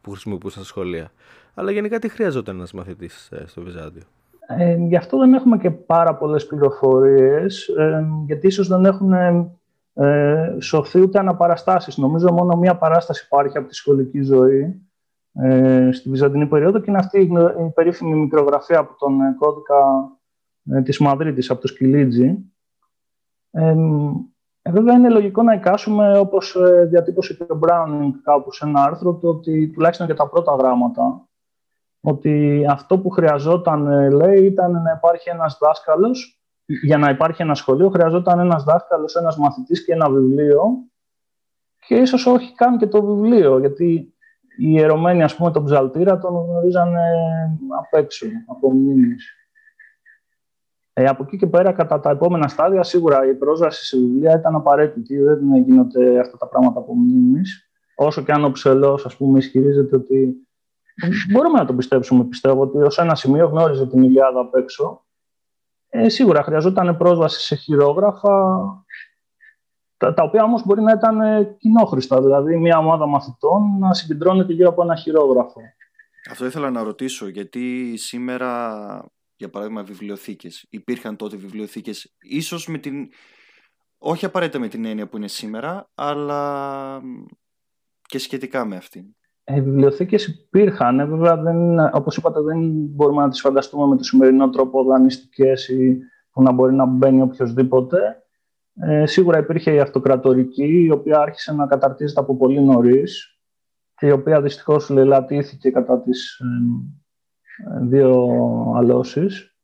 [0.00, 1.10] που χρησιμοποιούσαν στα σχολεία.
[1.54, 4.02] Αλλά γενικά τι χρειαζόταν ένας μαθητής ε, στο Βυζάντιο;
[4.46, 10.56] Ε, γι' αυτό δεν έχουμε και πάρα πολλές πληροφορίες, ε, γιατί ίσως δεν έχουν ε,
[10.58, 11.96] σωθεί ούτε αναπαραστάσεις.
[11.96, 14.88] Νομίζω μόνο μία παράσταση υπάρχει από τη σχολική ζωή
[15.32, 17.30] ε, στη Βυζαντινή περίοδο και είναι αυτή η,
[17.66, 19.76] η περίφημη μικρογραφία από τον ε, κώδικα
[20.70, 22.38] ε, της Μαδρίτης, από το Σκυλίτζι.
[24.68, 28.66] Ε, ε, βέβαια είναι λογικό να εικάσουμε, όπως ε, διατύπωσε και ο Μπράουνινγκ κάπου σε
[28.66, 31.28] ένα άρθρο, το ότι τουλάχιστον για τα πρώτα γράμματα,
[32.00, 37.54] ότι αυτό που χρειαζόταν, ε, λέει, ήταν να υπάρχει ένας δάσκαλος, για να υπάρχει ένα
[37.54, 40.62] σχολείο χρειαζόταν ένας δάσκαλος, ένας μαθητής και ένα βιβλίο
[41.86, 44.14] και ίσως όχι καν και το βιβλίο, γιατί
[44.58, 46.94] οι ιερωμένοι, ας πούμε, τον ψαλτήρα τον γνωρίζαν
[47.78, 49.37] απ' έξω, από μνήμης.
[51.00, 54.54] Ε, από εκεί και πέρα, κατά τα επόμενα στάδια, σίγουρα η πρόσβαση σε βιβλία ήταν
[54.54, 55.18] απαραίτητη.
[55.18, 57.40] Δεν γίνονται αυτά τα πράγματα από μνήμη.
[57.94, 60.46] Όσο και αν ο ψελό, ας πούμε, ισχυρίζεται ότι.
[61.32, 65.06] Μπορούμε να το πιστέψουμε, πιστεύω, ότι ως ένα σημείο γνώριζε την Ιλιάδα απ' έξω.
[65.88, 68.58] Ε, σίγουρα χρειαζόταν πρόσβαση σε χειρόγραφα,
[69.96, 74.52] τα, τα οποία όμως μπορεί να ήταν ε, κοινόχρηστα, δηλαδή μια ομάδα μαθητών να συγκεντρώνεται
[74.52, 75.60] γύρω από ένα χειρόγραφο.
[76.30, 78.76] Αυτό ήθελα να ρωτήσω, γιατί σήμερα
[79.38, 80.66] για παράδειγμα βιβλιοθήκες.
[80.70, 83.08] Υπήρχαν τότε βιβλιοθήκες, ίσως με την,
[83.98, 87.02] όχι απαραίτητα με την έννοια που είναι σήμερα, αλλά
[88.02, 89.04] και σχετικά με αυτήν.
[89.44, 93.96] Ε, οι βιβλιοθήκες υπήρχαν, ε, βέβαια δεν, όπως είπατε δεν μπορούμε να τις φανταστούμε με
[93.96, 95.98] το σημερινό τρόπο δανειστικές ή
[96.30, 98.22] που να μπορεί να μπαίνει οποιοδήποτε.
[98.74, 103.38] Ε, σίγουρα υπήρχε η αυτοκρατορική, η οποία άρχισε να καταρτίζεται από πολύ νωρίς
[103.94, 106.40] και η οποία δυστυχώς λελατήθηκε κατά τις
[107.80, 108.28] δύο
[108.76, 109.56] αλώσεις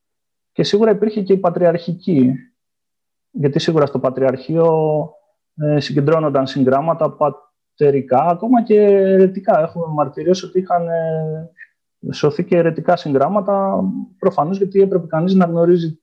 [0.52, 2.34] και σίγουρα υπήρχε και η πατριαρχική
[3.30, 5.08] γιατί σίγουρα στο πατριαρχείο
[5.56, 9.60] ε, συγκεντρώνονταν συγγράμματα πατερικά, ακόμα και ερετικά.
[9.60, 13.80] Έχουμε μαρτυρίες ότι είχαν ε, σωθεί και ερετικά συγγράμματα,
[14.18, 16.02] προφανώς γιατί έπρεπε κανείς να γνωρίζει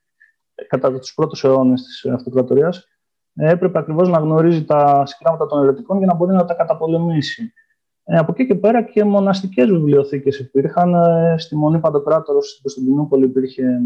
[0.67, 2.87] κατά τους πρώτους αιώνες της αυτοκρατορίας,
[3.33, 7.53] ε, έπρεπε ακριβώς να γνωρίζει τα συγγράμματα των ερετικών για να μπορεί να τα καταπολεμήσει.
[8.03, 10.93] Ε, από εκεί και πέρα και μοναστικές βιβλιοθήκες υπήρχαν.
[10.93, 13.79] Ε, στη Μονή Παντοκράτορος στην Κωνσταντινούπολη υπήρχε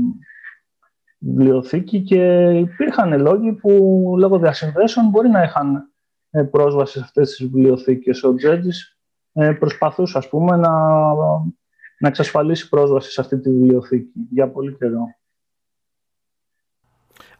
[1.19, 3.69] βιβλιοθήκη και υπήρχαν λόγοι που
[4.17, 5.91] λόγω διασυνδέσεων μπορεί να είχαν
[6.29, 8.23] ε, πρόσβαση σε αυτές τις βιβλιοθήκες.
[8.23, 8.99] Ο Τζέτζης
[9.59, 10.71] προσπαθούσε ας πούμε να,
[11.99, 15.03] να εξασφαλίσει πρόσβαση σε αυτή τη βιβλιοθήκη για πολύ καιρό.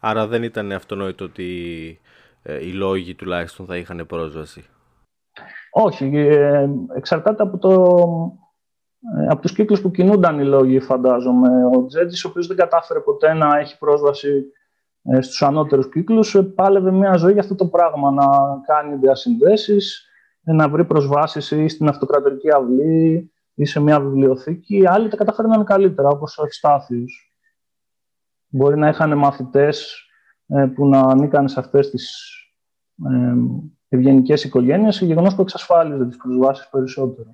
[0.00, 1.52] Άρα δεν ήταν αυτονόητο ότι
[2.60, 4.64] οι λόγοι τουλάχιστον θα είχαν πρόσβαση;
[5.70, 7.72] Όχι, ε, εξαρτάται από, το,
[9.18, 11.48] ε, από τους κύκλους που κινούνταν οι λόγοι, φαντάζομαι.
[11.76, 14.44] Ο Τζέτζης, ο οποίος δεν κατάφερε ποτέ να έχει πρόσβαση
[15.02, 18.26] ε, στους ανώτερους κύκλους, πάλευε μια ζωή για αυτό το πράγμα, να
[18.66, 20.08] κάνει διασυνδέσεις,
[20.42, 24.82] να βρει προσβάσεις ή στην αυτοκρατορική αυλή ή σε μια βιβλιοθήκη.
[24.86, 27.34] Άλλοι τα καταφέρναν καλύτερα, όπως ο Ευστάθιος.
[28.48, 30.06] Μπορεί να είχαν μαθητές
[30.74, 32.30] που να ανήκαν σε αυτές τις
[33.88, 37.30] ευγενικές οικογένειες, γεγονός που εξασφάλιζε τις προσβάσεις περισσότερο.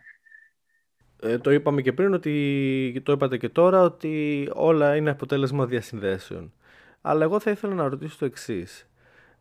[1.22, 6.52] Ε, το είπαμε και πριν, ότι το είπατε και τώρα, ότι όλα είναι αποτέλεσμα διασυνδέσεων.
[7.00, 8.86] Αλλά εγώ θα ήθελα να ρωτήσω το εξής.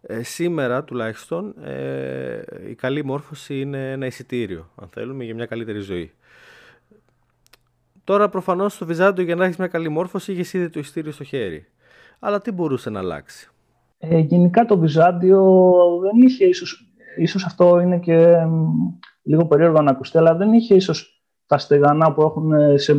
[0.01, 5.79] Ε, σήμερα τουλάχιστον ε, η καλή μόρφωση είναι ένα εισιτήριο, αν θέλουμε, για μια καλύτερη
[5.79, 6.11] ζωή.
[8.03, 11.23] Τώρα προφανώς στο Βυζάντιο για να έχεις μια καλή μόρφωση είχες ήδη το εισιτήριο στο
[11.23, 11.65] χέρι.
[12.19, 13.49] Αλλά τι μπορούσε να αλλάξει;
[13.97, 15.41] Ε, γενικά το Βυζάντιο
[16.01, 18.47] δεν είχε ίσως ίσως αυτό είναι και
[19.21, 22.95] λίγο περίεργο να ακουστεί, αλλά δεν είχε ίσως τα στεγανά που έχουν ε, σε,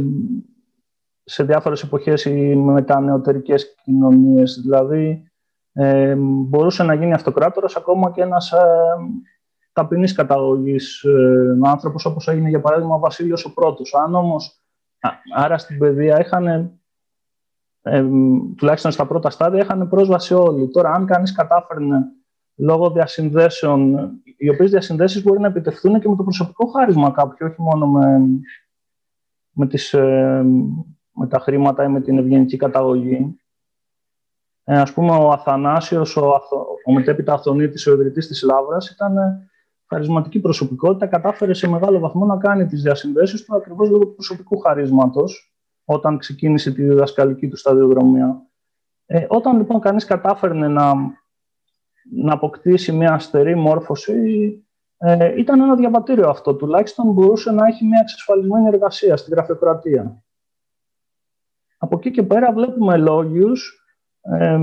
[1.25, 4.61] σε διάφορες εποχές οι μετανεωτερικές κοινωνίες.
[4.63, 5.31] Δηλαδή,
[5.73, 8.65] ε, μπορούσε να γίνει αυτοκράτορας ακόμα και ένας ε,
[9.73, 13.95] ταπεινής καταγωγής ε, άνθρωπος, όπως έγινε για παράδειγμα ο Βασίλειος ο Πρώτος.
[13.95, 14.63] Αν όμως,
[15.35, 16.47] άρα στην παιδεία είχαν,
[17.83, 18.05] ε,
[18.57, 20.71] τουλάχιστον στα πρώτα στάδια, είχαν πρόσβαση όλοι.
[20.71, 21.97] Τώρα, αν κανείς κατάφερνε
[22.57, 27.61] λόγω διασυνδέσεων, οι οποίες διασυνδέσεις μπορεί να επιτευχθούν και με το προσωπικό χάρισμα κάποιου, όχι
[27.61, 28.21] μόνο με,
[29.51, 30.45] με, τις, ε,
[31.13, 33.37] με τα χρήματα ή με την ευγενική καταγωγή.
[34.65, 36.41] Ε, ας πούμε, ο Αθανάσιος, ο,
[36.87, 39.51] ο μετέπειτα Αθωνίτης, ο ιδρυτής της Λάβρας, ήταν ε,
[39.89, 44.59] χαρισματική προσωπικότητα, κατάφερε σε μεγάλο βαθμό να κάνει τις διασυνδέσεις του ακριβώς λόγω του προσωπικού
[44.59, 48.47] χαρίσματος, όταν ξεκίνησε τη διδασκαλική του σταδιοδρομία.
[49.07, 50.95] Ε, όταν λοιπόν κανείς κατάφερνε να
[52.11, 54.67] να αποκτήσει μια αστερή μόρφωση
[55.05, 56.55] ε, ήταν ένα διαβατήριο αυτό.
[56.55, 60.23] Τουλάχιστον μπορούσε να έχει μια εξασφαλισμένη εργασία στη γραφειοκρατία.
[61.79, 63.83] Από εκεί και πέρα βλέπουμε λόγιους
[64.21, 64.59] ε,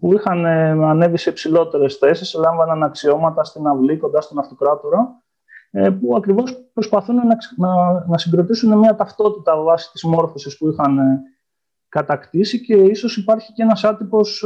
[0.00, 5.22] που είχαν ε, ανέβει σε υψηλότερες θέσεις, λάμβαναν αξιώματα στην αυλή κοντά στον αυτοκράτορα,
[5.70, 11.20] ε, που ακριβώς προσπαθούν να, να, να συγκροτήσουν μια ταυτότητα βάσει της μόρφωσης που είχαν
[11.88, 14.44] κατακτήσει και ίσως υπάρχει και ένας άτυπος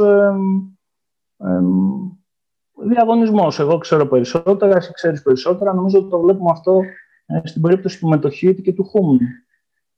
[2.81, 3.59] ε, ε, διαγωνισμός.
[3.59, 5.73] Εγώ ξέρω περισσότερα, εσύ ξέρεις περισσότερα.
[5.73, 6.81] Νομίζω ότι το βλέπουμε αυτό
[7.25, 9.19] ε, στην περίπτωση του μετοχήτη και του χούμνου.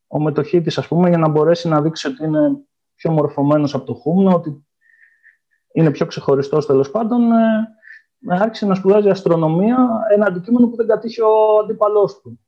[0.08, 2.58] Ο μετοχήτης, ας πούμε, για να μπορέσει να δείξει ότι είναι
[2.96, 4.66] πιο μορφωμένος από το χούμνο, ότι
[5.72, 7.68] είναι πιο ξεχωριστός τέλος πάντων, ε,
[8.28, 12.40] άρχισε να σπουδάζει αστρονομία, ένα αντικείμενο που δεν κατήχε ο αντίπαλός του.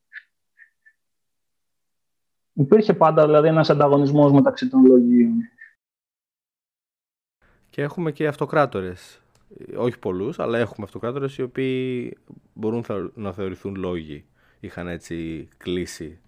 [2.54, 5.34] Υπήρχε πάντα δηλαδή ένας ανταγωνισμός μεταξύ των λογίων.
[7.70, 9.23] Και έχουμε και αυτοκράτορες.
[9.78, 12.18] Όχι πολλούς, αλλά έχουμε αυτοκράτορες οι οποίοι
[12.54, 14.26] μπορούν να θεωρηθούν λόγοι.
[14.60, 16.20] Είχαν έτσι κλείσει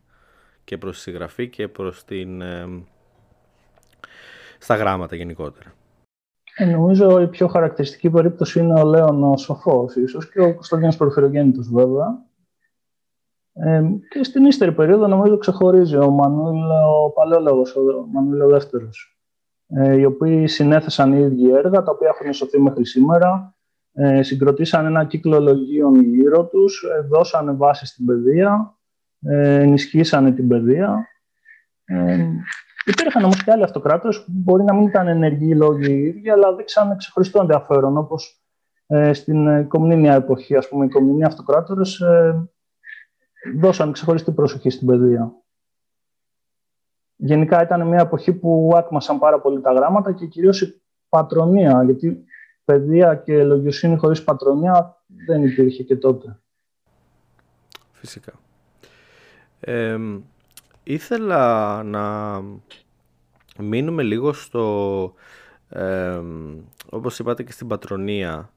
[0.63, 2.41] και προς τη συγγραφή και προς την...
[4.57, 5.73] στα γράμματα γενικότερα.
[6.57, 10.97] Ε, νομίζω η πιο χαρακτηριστική περίπτωση είναι ο Λέων ο Σοφός, ίσως και ο Κωνσταντίνος
[10.97, 12.25] Προφυρογέννητος βέβαια,
[13.53, 19.14] ε, και στην ύστερη περίοδο νομίζω ξεχωρίζει ο Μανούλ, ο παλαιόλογος, ο Μανούλ ο δεύτερος,
[19.67, 23.55] ε, οι οποίοι συνέθεσαν οι ίδιοι έργα, τα οποία έχουν σωθεί μέχρι σήμερα,
[23.93, 28.77] ε, συγκροτήσαν ένα κύκλο λογίων γύρω τους, ε, δώσανε βάση στην παιδεία,
[29.21, 31.07] ε, ενισχύσανε την παιδεία.
[31.85, 32.27] Ε,
[32.85, 36.55] υπήρχαν όμως και άλλοι αυτοκράτες που μπορεί να μην ήταν ενεργοί λόγοι οι ίδιοι, αλλά
[36.55, 38.41] δείξαν ξεχωριστό ενδιαφέρον, όπως
[38.87, 42.49] ε, στην Κομνήνια εποχή, ας πούμε, οι Κομνήνιοι αυτοκράτορες ε,
[43.59, 45.44] δώσαν ξεχωριστή προσοχή στην παιδεία.
[47.15, 52.25] Γενικά ήταν μια εποχή που άκμασαν πάρα πολύ τα γράμματα και κυρίως η πατρονία, γιατί
[52.65, 56.39] παιδεία και λογιοσύνη χωρίς πατρονία δεν υπήρχε και τότε.
[57.91, 58.33] Φυσικά.
[60.83, 62.41] ήθελα να
[63.57, 65.13] μείνουμε λίγο στο,
[65.69, 66.21] ε,
[66.89, 68.49] όπως είπατε και στην πατρονία,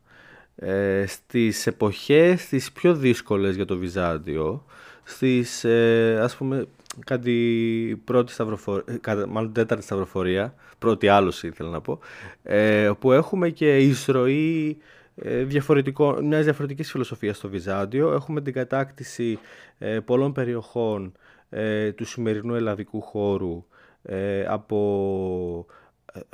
[0.57, 4.65] ε, στις εποχές τις πιο δύσκολες για το Βυζάντιο,
[5.05, 6.67] στις ε, ας πούμε
[7.05, 11.99] κάτι πρώτη σταυροφορία, μάλλον τέταρτη σταυροφορία, πρώτη άλωση ήθελα να πω,
[12.43, 14.79] ε, που έχουμε και εισρωή
[15.15, 18.13] ε, διαφορετικό, μιας διαφορετικής φιλοσοφίας στο Βυζάντιο.
[18.13, 19.39] Έχουμε την κατάκτηση
[19.79, 21.13] ε, πολλών περιοχών
[21.51, 23.65] ε, του σημερινού ελλαδικού χώρου
[24.03, 25.67] ε, από,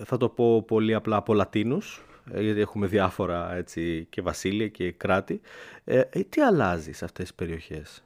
[0.04, 2.04] θα το πω πολύ απλά, από Λατίνους,
[2.38, 5.40] γιατί έχουμε διάφορα έτσι, και βασίλεια και κράτη.
[6.28, 8.03] τι αλλάζει σε αυτές τις περιοχές;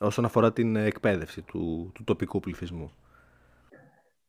[0.00, 2.90] Όσον αφορά την εκπαίδευση του, του τοπικού πληθυσμού.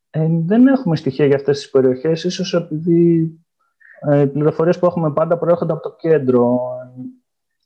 [0.10, 3.32] Ε, δεν έχουμε στοιχεία για αυτές τις περιοχές, ίσως επειδή
[4.02, 6.60] ε, οι πληροφορίες που έχουμε πάντα προέρχονται από το κέντρο.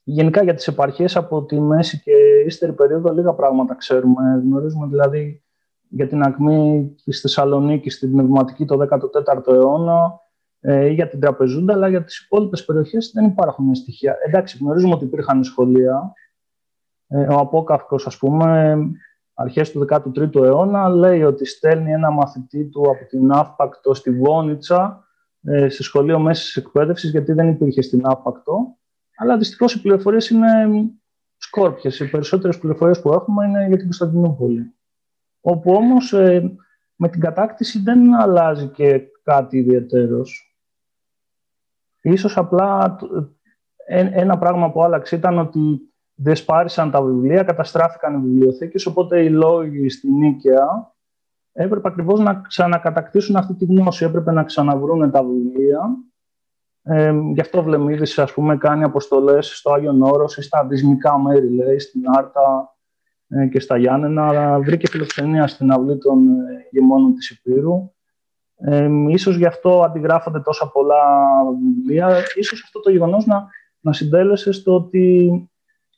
[0.04, 2.12] Γενικά για τις επαρχίες από τη μέση και
[2.46, 4.42] ύστερη περίοδο λίγα πράγματα ξέρουμε.
[4.44, 5.44] Γνωρίζουμε δηλαδή
[5.90, 10.20] για την ακμή της Θεσσαλονίκης στην πνευματική το 14ο αιώνα
[10.60, 14.18] ε, ή για την Τραπεζούντα, αλλά για τις υπόλοιπες περιοχές δεν υπάρχουν στοιχεία.
[14.28, 16.25] Εντάξει, γνωρίζουμε ότι υπήρχαν σχολεία, ε,
[17.30, 18.78] ο Απόκαυκος, ας πούμε,
[19.34, 25.08] αρχές του 13ου αιώνα, λέει ότι στέλνει ένα μαθητή του από την Αύπακτο στη Βόνιτσα,
[25.42, 28.78] ε, σε σχολείο μέσης εκπαίδευσης, γιατί δεν υπήρχε στην Αύπακτο.
[29.18, 30.48] Αλλά δυστυχώς οι πληροφορίες είναι
[31.38, 32.00] σκόρπιες.
[32.00, 34.74] Οι περισσότερες πληροφορίες που έχουμε είναι για την Κωνσταντινούπολη.
[35.42, 36.56] Όπου όμως ε,
[36.96, 40.56] με την κατάκτηση δεν αλλάζει και κάτι ιδιαίτερος.
[42.02, 42.98] Ίσως απλά
[43.88, 49.90] ένα πράγμα που άλλαξε ήταν ότι δεσπάρισαν τα βιβλία, καταστράφηκαν οι βιβλιοθήκες, οπότε οι λόγοι
[49.90, 50.94] στη Νίκαια
[51.52, 55.82] έπρεπε ακριβώς να ξανακατακτήσουν αυτή τη γνώση, έπρεπε να ξαναβρούν τα βιβλία.
[56.84, 61.18] Ε, γι' αυτό ο Βλεμίδης, ας πούμε, κάνει αποστολές στο Άγιον Όρος ή στα δυσμικά
[61.18, 62.76] μέρη, λέει, στην Άρτα
[63.28, 67.94] ε, και στα Γιάννενα, αλλά βρήκε φιλοξενία στην αυλή των ε, ηγεμόνων της Υπήρου.
[68.56, 71.04] Ε, ίσως γι' αυτό αντιγράφονται τόσα πολλά
[71.64, 72.24] βιβλία.
[72.36, 73.48] Ίσως αυτό το γεγονός να,
[73.80, 75.50] να συντέλεσε στο ότι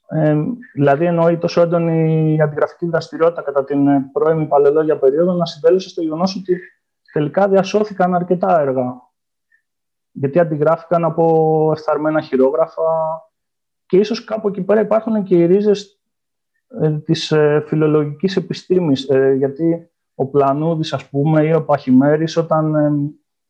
[0.09, 0.35] ε,
[0.73, 5.89] δηλαδή, εννοεί τόσο έντονη η αντιγραφική δραστηριότητα κατά την ε, πρώιμη παλαιολόγια περίοδο να συμπέλεσε
[5.89, 6.59] στο γεγονός ότι
[7.13, 9.01] τελικά διασώθηκαν αρκετά έργα.
[10.11, 12.81] Γιατί αντιγράφηκαν από ευθαρμένα χειρόγραφα
[13.85, 16.01] και ίσως κάπου εκεί πέρα υπάρχουν και οι ρίζες
[16.81, 19.09] ε, της ε, φιλολογικής επιστήμης.
[19.09, 22.91] Ε, γιατί ο Πλανούδης, ας πούμε, ή ο Παχημέρης, όταν ε,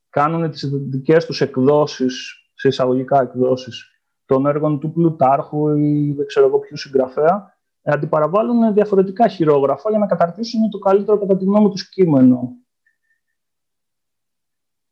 [0.10, 3.97] κάνουν τις δικές τους εκδόσεις, σε εισαγωγικά εκδόσεις,
[4.28, 10.00] των έργων του Πλουτάρχου ή δεν ξέρω εγώ ποιου συγγραφέα, ε, αντιπαραβάλλουν διαφορετικά χειρόγραφα για
[10.00, 12.56] να καταρτήσουν το καλύτερο κατά τη γνώμη τους κείμενο.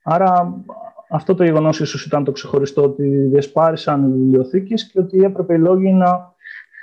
[0.04, 0.64] Άρα
[1.10, 5.60] αυτό το γεγονός ίσως ήταν το ξεχωριστό ότι διασπάρισαν οι βιβλιοθήκες και ότι έπρεπε οι
[5.60, 6.34] λόγοι να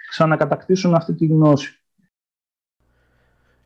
[0.08, 1.82] ξανακατακτήσουν αυτή τη γνώση.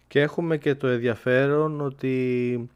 [0.08, 2.68] Και έχουμε και το ενδιαφέρον ότι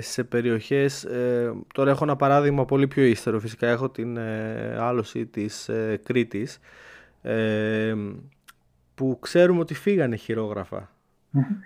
[0.00, 5.26] σε περιοχές, ε, τώρα έχω ένα παράδειγμα πολύ πιο ύστερο φυσικά, έχω την ε, άλωση
[5.26, 6.58] της ε, Κρήτης
[8.94, 10.90] που ξέρουμε ότι φύγανε χειρόγραφα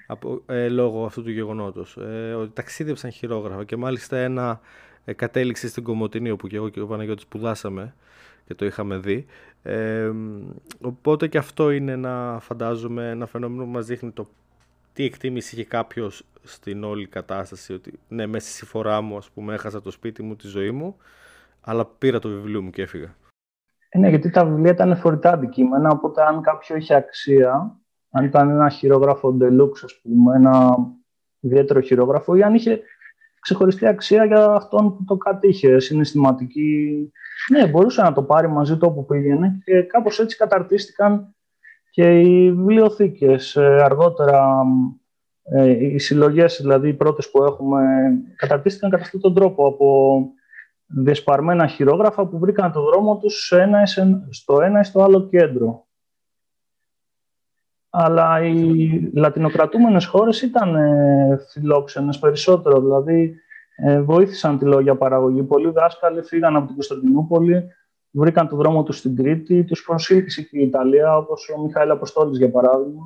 [0.06, 1.96] από, ε, λόγω αυτού του γεγονότος.
[1.96, 4.60] Ε, ότι ταξίδεψαν χειρόγραφα και μάλιστα ένα
[5.04, 7.94] ε, κατέληξε στην Κομωτινή όπου και εγώ και ο Παναγιώτης σπουδάσαμε
[8.46, 9.26] και το είχαμε δει.
[9.62, 10.10] Ε,
[10.80, 14.28] οπότε και αυτό είναι ένα, φαντάζομαι, ένα φαινόμενο που μας δείχνει το
[14.94, 17.72] τι εκτίμηση είχε κάποιος στην όλη κατάσταση.
[17.72, 20.96] Ότι ναι, μέσα στη φορά μου, ας πούμε, έχασα το σπίτι μου, τη ζωή μου,
[21.60, 23.14] αλλά πήρα το βιβλίο μου και έφυγα.
[23.88, 27.78] Ε, ναι, γιατί τα βιβλία ήταν φορητά αντικείμενα, οπότε αν κάποιο είχε αξία,
[28.10, 30.76] αν ήταν ένα χειρόγραφο deluxe, ας πούμε, ένα
[31.40, 32.82] ιδιαίτερο χειρόγραφο, ή αν είχε
[33.40, 37.12] ξεχωριστή αξία για αυτόν που το κατήχε, συναισθηματική.
[37.50, 41.34] Ναι, μπορούσε να το πάρει μαζί του όπου πήγαινε και κάπως έτσι καταρτίστηκαν
[41.94, 43.56] και οι βιβλιοθήκες.
[43.56, 44.62] Ε, αργότερα
[45.42, 47.80] ε, οι συλλογές, δηλαδή οι πρώτες που έχουμε,
[48.36, 50.18] καταρτίστηκαν κατά αυτόν τον τρόπο από
[50.86, 53.52] διεσπαρμένα χειρόγραφα που βρήκαν το δρόμο τους
[54.30, 55.86] στο ένα ή στο άλλο κέντρο.
[57.90, 63.34] Αλλά οι λατινοκρατούμενες χώρες ήταν ε, φιλόξενες περισσότερο, δηλαδή
[63.76, 65.42] ε, βοήθησαν τη λόγια παραγωγή.
[65.42, 67.64] Πολλοί δάσκαλοι φύγαν από την Κωνσταντινούπολη,
[68.20, 72.38] βρήκαν το δρόμο τους στην Κρήτη, τους προσήλθησε και η Ιταλία, όπως ο Μιχαήλ Αποστόλης
[72.38, 73.04] για παράδειγμα,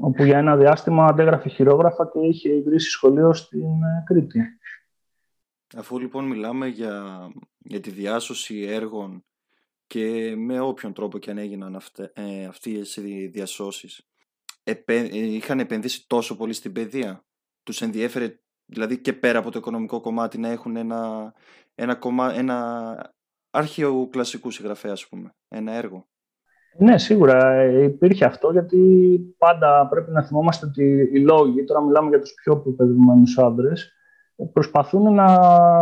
[0.00, 4.40] όπου για ένα διάστημα αντέγραφε χειρόγραφα και είχε ιδρύσει σχολείο στην ε, Κρήτη.
[5.76, 9.24] Αφού λοιπόν μιλάμε για, για τη διάσωση έργων
[9.86, 14.08] και με όποιον τρόπο και αν έγιναν αυτε, ε, αυτές οι διασώσεις,
[14.62, 17.24] επέ, ε, είχαν επενδύσει τόσο πολύ στην παιδεία.
[17.62, 18.40] Τους ενδιέφερε
[18.70, 21.32] δηλαδή και πέρα από το οικονομικό κομμάτι να έχουν ένα,
[21.74, 23.12] ένα, κομμά, ένα
[23.50, 26.04] αρχαίο κλασικού συγγραφέα, ας πούμε, ένα έργο.
[26.78, 28.78] Ναι, σίγουρα ε, υπήρχε αυτό, γιατί
[29.38, 33.92] πάντα πρέπει να θυμόμαστε ότι οι λόγοι, τώρα μιλάμε για τους πιο προπαιδευμένους άντρες,
[34.52, 35.38] προσπαθούν να,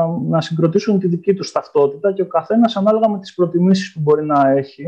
[0.07, 4.25] να συγκροτήσουν τη δική τους ταυτότητα και ο καθένας ανάλογα με τις προτιμήσεις που μπορεί
[4.25, 4.87] να έχει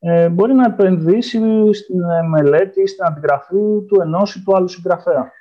[0.00, 1.40] ε, μπορεί να επενδύσει
[1.72, 5.32] στην μελέτη, στην αντιγραφή του ενός ή του άλλου συγγραφέα.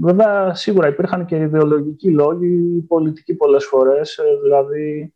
[0.00, 5.14] Βέβαια, σίγουρα υπήρχαν και ιδεολογικοί λόγοι, πολιτικοί πολλές φορές, ε, δηλαδή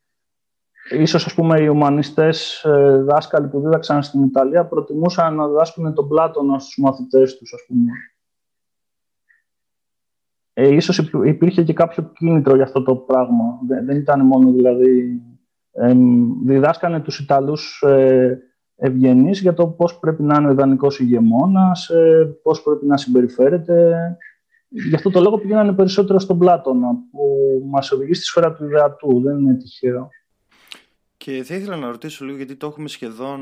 [0.91, 6.09] ίσως ας πούμε οι ουμανιστές ε, δάσκαλοι που δίδαξαν στην Ιταλία προτιμούσαν να διδάσκουν τον
[6.09, 7.93] Πλάτωνα στους μαθητές τους, ας πούμε
[10.59, 13.59] ε, ίσως υπήρχε και κάποιο κίνητρο για αυτό το πράγμα.
[13.67, 15.21] Δεν, ήταν μόνο δηλαδή...
[15.73, 15.95] Ε,
[16.45, 18.39] διδάσκανε τους Ιταλούς ε,
[18.77, 23.97] ευγενείς για το πώς πρέπει να είναι ο ιδανικός ηγεμόνας, ε, πώς πρέπει να συμπεριφέρεται.
[24.69, 29.21] Γι' αυτό το λόγο πηγαίνανε περισσότερο στον Πλάτωνα, που μας οδηγεί στη σφαίρα του ιδεατού.
[29.21, 30.09] Δεν είναι τυχαίο.
[31.17, 33.41] Και θα ήθελα να ρωτήσω λίγο, γιατί το έχουμε σχεδόν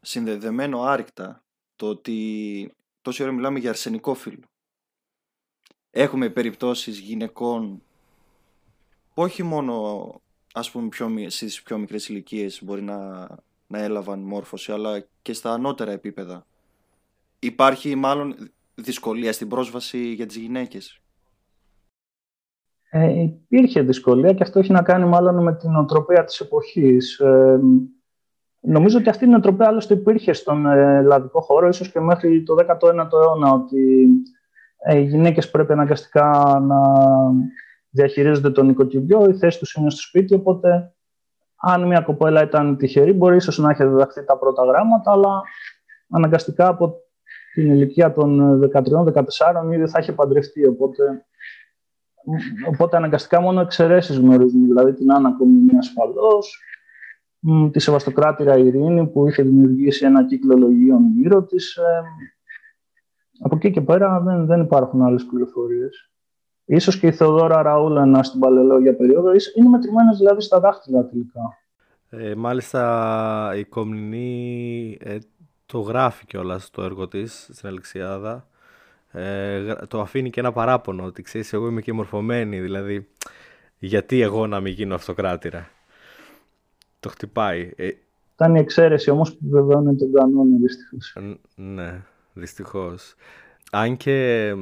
[0.00, 1.42] συνδεδεμένο άρρηκτα,
[1.76, 4.50] το ότι τόση ώρα μιλάμε για αρσενικό φίλο
[5.90, 7.82] έχουμε περιπτώσεις γυναικών
[9.14, 10.14] που όχι μόνο
[10.52, 13.28] ας πούμε πιο, στις πιο μικρές ηλικίες μπορεί να,
[13.70, 16.46] να έλαβαν μόρφωση αλλά και στα ανώτερα επίπεδα.
[17.38, 18.34] Υπάρχει μάλλον
[18.74, 21.00] δυσκολία στην πρόσβαση για τις γυναίκες;
[22.90, 27.18] Ε, υπήρχε δυσκολία και αυτό έχει να κάνει μάλλον με την οτροπία της εποχής.
[27.18, 27.60] Ε,
[28.60, 32.54] νομίζω ότι αυτή η οτροπία άλλωστε υπήρχε στον ε, ελλαδικό χώρο, ίσως και μέχρι το
[32.54, 34.08] 19ο αιώνα, ότι
[34.78, 36.78] ε, οι γυναίκες πρέπει αναγκαστικά να
[37.90, 40.94] διαχειρίζονται τον νοικοκυριό, η θέση τους είναι στο σπίτι, οπότε
[41.60, 45.42] αν μια κοπέλα ήταν τυχερή, μπορεί ίσως να έχει διδαχθεί τα πρώτα γράμματα, αλλά
[46.10, 46.94] αναγκαστικά από
[47.54, 51.26] την ηλικία των 13-14 ήδη θα έχει παντρευτεί, οπότε,
[52.68, 56.62] οπότε αναγκαστικά μόνο εξαιρέσεις γνωρίζουν, δηλαδή την Άννα Κομινή ασφαλώς,
[57.70, 62.02] τη Σεβαστοκράτηρα Ειρήνη που είχε δημιουργήσει ένα κύκλο λογίων γύρω της, ε,
[63.40, 66.10] από εκεί και πέρα δεν, δεν υπάρχουν άλλες πληροφορίες.
[66.72, 71.58] Ίσως και η Θεοδόρα Ραούλα στην παλαιολόγια περίοδο είναι μετρημένες δηλαδή στα δάχτυλα τελικά.
[72.10, 75.18] Ε, μάλιστα η Κομνηνή ε,
[75.66, 78.46] το γράφει κιόλας το έργο της στην Αλεξιάδα.
[79.10, 83.08] Ε, το αφήνει και ένα παράπονο ότι ξέρεις εγώ είμαι και μορφωμένη δηλαδή
[83.78, 85.68] γιατί εγώ να μην γίνω αυτοκράτηρα.
[87.00, 87.72] Το χτυπάει.
[87.76, 87.88] Ε,
[88.34, 91.16] Ήταν η εξαίρεση όμως που βεβαιώνει τον κανόνα δυστυχώς.
[91.54, 92.02] Ναι
[92.32, 93.14] δυστυχώς.
[93.70, 94.52] Αν και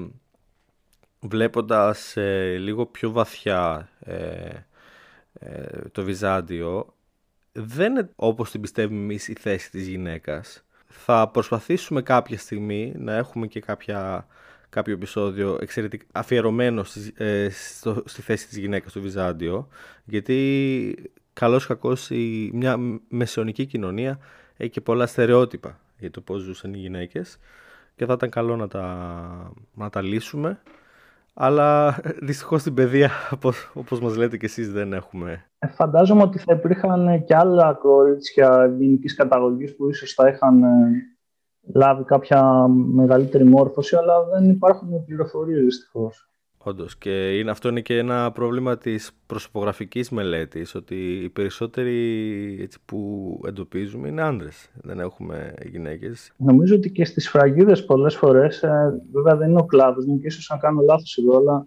[1.21, 4.51] βλέποντας ε, λίγο πιο βαθιά ε,
[5.33, 6.95] ε, το Βυζάντιο,
[7.53, 10.65] δεν είναι όπως την πιστεύουμε εμείς η θέση της γυναίκας.
[10.87, 14.27] Θα προσπαθήσουμε κάποια στιγμή να έχουμε και κάποια,
[14.69, 17.15] κάποιο επεισόδιο εξαιρετικά αφιερωμένο στη,
[18.05, 19.69] στη θέση της γυναίκας στο Βυζάντιο,
[20.05, 22.77] γιατί καλώς κακώς η, μια
[23.09, 24.19] μεσαιωνική κοινωνία
[24.57, 27.39] έχει και πολλά στερεότυπα για το πώς ζούσαν οι γυναίκες
[27.97, 30.61] και θα ήταν καλό να τα, να τα λύσουμε.
[31.41, 35.45] Αλλά δυστυχώς στην παιδεία, όπως, όπως μας λέτε και εσείς, δεν έχουμε.
[35.59, 40.63] Ε, φαντάζομαι ότι θα υπήρχαν και άλλα κορίτσια γενική καταγωγής που ίσως θα είχαν
[41.75, 46.28] λάβει κάποια μεγαλύτερη μόρφωση, αλλά δεν υπάρχουν πληροφορίες δυστυχώς.
[46.59, 46.97] Όντως.
[46.97, 51.99] Και είναι, αυτό είναι και ένα πρόβλημα της προσωπογραφικής μελέτης, ότι οι περισσότεροι
[52.61, 54.71] έτσι, που εντοπίζουμε είναι άντρες.
[54.75, 56.33] Δεν έχουμε γυναίκες.
[56.37, 60.27] Νομίζω ότι και στις φραγίδες πολλές φορές, ε, βέβαια δεν είναι ο κλάδος μου και
[60.27, 61.67] ίσως να κάνω λάθος εδώ, αλλά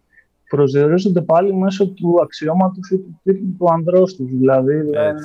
[0.49, 4.29] προσδιορίζονται πάλι μέσω του αξιώματος ή του τίτλου του ανδρός τους.
[4.29, 5.15] Δηλαδή δεν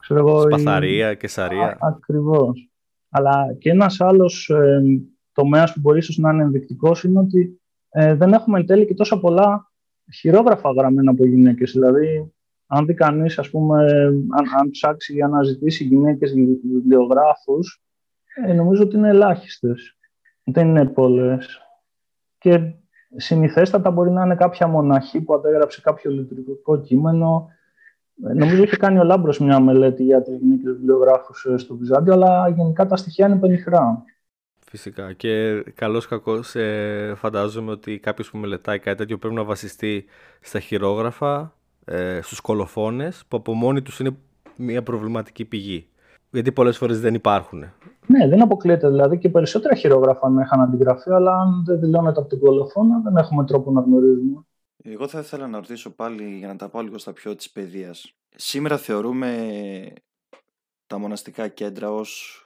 [0.00, 1.76] ξέρω εγώ, Σπαθαρία και σαρία.
[1.80, 2.70] Ακριβώς.
[3.08, 4.82] Αλλά και ένας άλλος ε,
[5.32, 7.60] τομέας που μπορεί ίσως να είναι ενδεικτικός είναι ότι
[7.98, 9.72] ε, δεν έχουμε εν τέλει και τόσα πολλά
[10.14, 11.72] χειρόγραφα γραμμένα από γυναίκες.
[11.72, 12.32] Δηλαδή,
[12.66, 13.84] αν δει κανείς, ας πούμε,
[14.30, 16.32] αν, αν ψάξει για να ζητήσει γυναίκες
[16.72, 17.58] βιβλιογράφου,
[18.46, 19.96] ε, νομίζω ότι είναι ελάχιστες.
[20.44, 21.60] Δεν είναι πολλές.
[22.38, 22.74] Και
[23.16, 27.48] συνηθέστατα μπορεί να είναι κάποια μοναχή που αντέγραψε κάποιο λειτουργικό κείμενο.
[28.28, 32.12] Ε, νομίζω έχει κάνει ο Λάμπρος μια μελέτη για τις γυναίκες βιβλιογράφους ε, στο Βυζάντιο,
[32.12, 34.04] αλλά γενικά τα στοιχεία είναι πενιχρά.
[34.70, 35.12] Φυσικά.
[35.12, 40.04] Και καλό κακό ε, φαντάζομαι ότι κάποιος που μελετάει κάτι τέτοιο πρέπει να βασιστεί
[40.40, 41.54] στα χειρόγραφα,
[41.84, 44.16] ε, στους κολοφόνες, που από μόνοι τους είναι
[44.56, 45.88] μια προβληματική πηγή.
[46.30, 47.58] Γιατί πολλές φορές δεν υπάρχουν.
[48.06, 52.28] Ναι, δεν αποκλείεται δηλαδή και περισσότερα χειρόγραφα να είχαν αντιγραφεί, αλλά αν δεν δηλώνεται από
[52.28, 54.44] την κολοφόνα, δεν έχουμε τρόπο να γνωρίζουμε.
[54.84, 58.14] Εγώ θα ήθελα να ρωτήσω πάλι για να τα πάω λίγο στα πιο της παιδείας.
[58.36, 59.46] Σήμερα θεωρούμε
[60.86, 62.40] τα μοναστικά κέντρα ως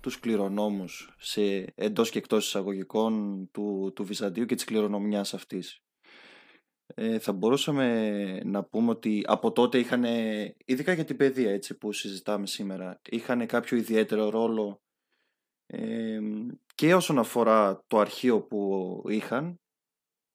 [0.00, 5.82] τους κληρονόμους σε εντός και εκτός εισαγωγικών του, του Βυζαντίου και της κληρονομιάς αυτής.
[6.94, 10.04] Ε, θα μπορούσαμε να πούμε ότι από τότε είχαν,
[10.64, 14.82] ειδικά για την παιδεία έτσι, που συζητάμε σήμερα, είχαν κάποιο ιδιαίτερο ρόλο
[15.66, 16.20] ε,
[16.74, 19.60] και όσον αφορά το αρχείο που είχαν,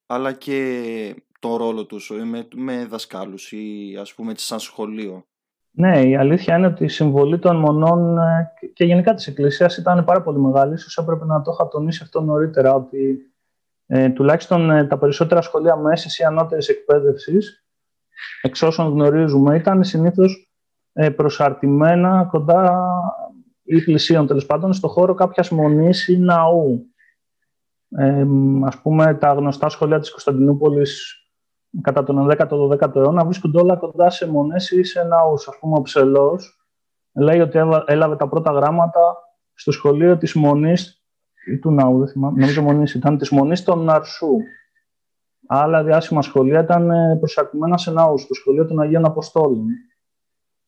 [0.05, 5.27] αλλά και το ρόλο τους με, με δασκάλους ή ας πούμε σαν σχολείο.
[5.75, 10.03] Ναι, η αλήθεια είναι ότι η συμβολή των μονών ε, και γενικά της Εκκλησίας ήταν
[10.05, 10.73] πάρα πολύ μεγάλη.
[10.73, 13.33] Ίσως έπρεπε να το είχα τονίσει αυτό νωρίτερα, ότι
[13.85, 17.65] ε, τουλάχιστον ε, τα περισσότερα σχολεία μέσης ή ανώτερης εκπαίδευσης,
[18.41, 20.51] εξ όσων γνωρίζουμε, ήταν συνήθως
[20.93, 22.89] ε, προσαρτημένα κοντά
[23.63, 26.85] ή πλησίων τέλος πάντων στο χώρο κάποιας μονής ή ναού.
[27.89, 28.25] Ε,
[28.63, 31.22] ας πούμε, τα γνωστά σχολεία της Κωνσταντινούπολης
[31.81, 35.47] κατά τον 10ο-12ο αιώνα βρίσκονται όλα κοντά σε μονές ή σε ναούς.
[35.47, 36.67] Ας πούμε, ο Ψελός
[37.13, 39.17] λέει ότι έλαβε τα πρώτα γράμματα
[39.53, 41.03] στο σχολείο της Μονής
[41.47, 44.37] ή του ναού, δεν θυμάμαι, νομίζω Μονής ήταν, της Μονής των Ναρσού.
[45.47, 49.67] Άλλα διάσημα σχολεία ήταν ε, προσαρτημένα σε ναούς, το σχολείο των Αγίων Αποστόλων,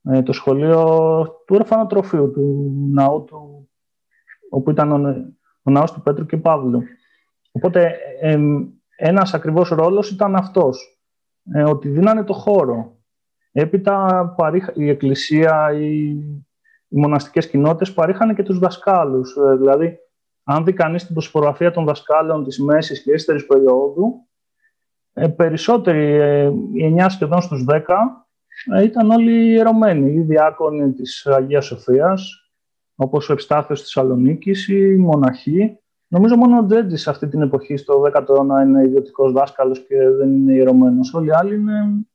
[0.04, 0.84] ε, το σχολείο
[1.46, 3.70] του ορφανοτροφείου, του ναού του,
[4.50, 5.16] όπου ήταν ο,
[5.64, 6.82] ο ναός του Πέτρου και Παύλου.
[7.52, 8.38] Οπότε ε,
[8.96, 10.95] ένας ακριβώς ρόλος ήταν αυτός
[11.54, 12.96] ε, ότι δίνανε το χώρο.
[13.52, 14.36] Έπειτα
[14.74, 16.08] η εκκλησία, οι,
[16.88, 19.36] οι μοναστικές κοινότητες παρήχαν και τους δασκάλους.
[19.36, 19.98] Ε, δηλαδή,
[20.44, 24.28] αν δει κανείς την προσφοραφία των δασκάλων της μέσης και έστερης περίοδου,
[25.14, 28.28] ε, περισσότεροι, ε, οι 9 σχεδόν στους 10,
[28.76, 30.12] ε, ήταν όλοι ιερωμένοι.
[30.12, 32.52] Οι διάκονοι της Αγίας Σοφίας,
[32.96, 35.80] όπως ο Ευστάθιος της Σαλονίκης, οι μοναχοί,
[36.16, 40.10] Νομίζω μόνο ο Τζέτζης σε αυτή την εποχή, στο 10ο αιώνα, είναι ιδιωτικός δάσκαλος και
[40.10, 41.00] δεν είναι ιερωμένο.
[41.14, 42.06] Όλοι οι άλλοι είναι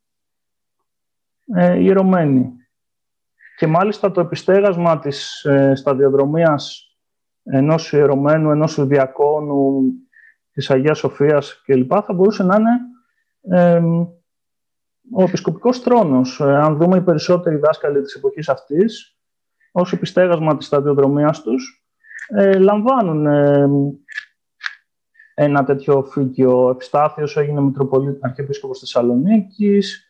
[1.55, 2.53] ε, ιερωμένοι.
[3.57, 6.97] Και μάλιστα το επιστέγασμα της ε, σταδιοδρομίας
[7.43, 9.83] ενός ιερωμένου, ενός διακόνου
[10.53, 11.93] της Αγίας Σοφίας κλπ.
[12.05, 12.79] θα μπορούσε να είναι
[13.61, 13.83] ε,
[15.13, 16.41] ο επισκοπικός θρόνος.
[16.41, 19.19] Ε, αν δούμε οι περισσότεροι δάσκαλοι της εποχής αυτής,
[19.73, 21.80] ως επιστέγασμα της σταδιοδρομίας τους,
[22.31, 23.69] ε, λαμβάνουν ε,
[25.35, 26.65] ένα τέτοιο οφήκιο.
[26.65, 30.09] Ο Ευστάθιος έγινε Μητροπολίτης Αρχιεπίσκοπος Θεσσαλονίκης,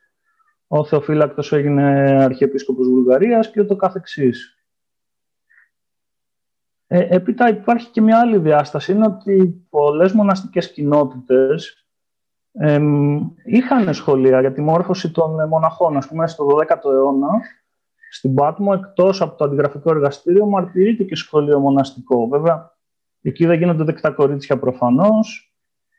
[0.67, 1.83] ο Θεοφύλακτος έγινε
[2.23, 4.55] Αρχιεπίσκοπος Βουλγαρίας και ούτω καθεξής.
[6.87, 11.85] Ε, έπειτα υπάρχει και μια άλλη διάσταση, είναι ότι πολλές μοναστικές κοινότητες
[12.53, 12.81] ε,
[13.45, 15.97] είχαν σχολεία για τη μόρφωση των μοναχών.
[15.97, 17.29] Ας πούμε, στο 12ο αιώνα
[18.11, 22.29] στην Πάτμο, εκτός από το αντιγραφικό εργαστήριο, μαρτυρείται και σχολείο μοναστικό.
[22.29, 22.77] Βέβαια,
[23.23, 25.55] εκεί δεν γίνονται δεκτά κορίτσια προφανώς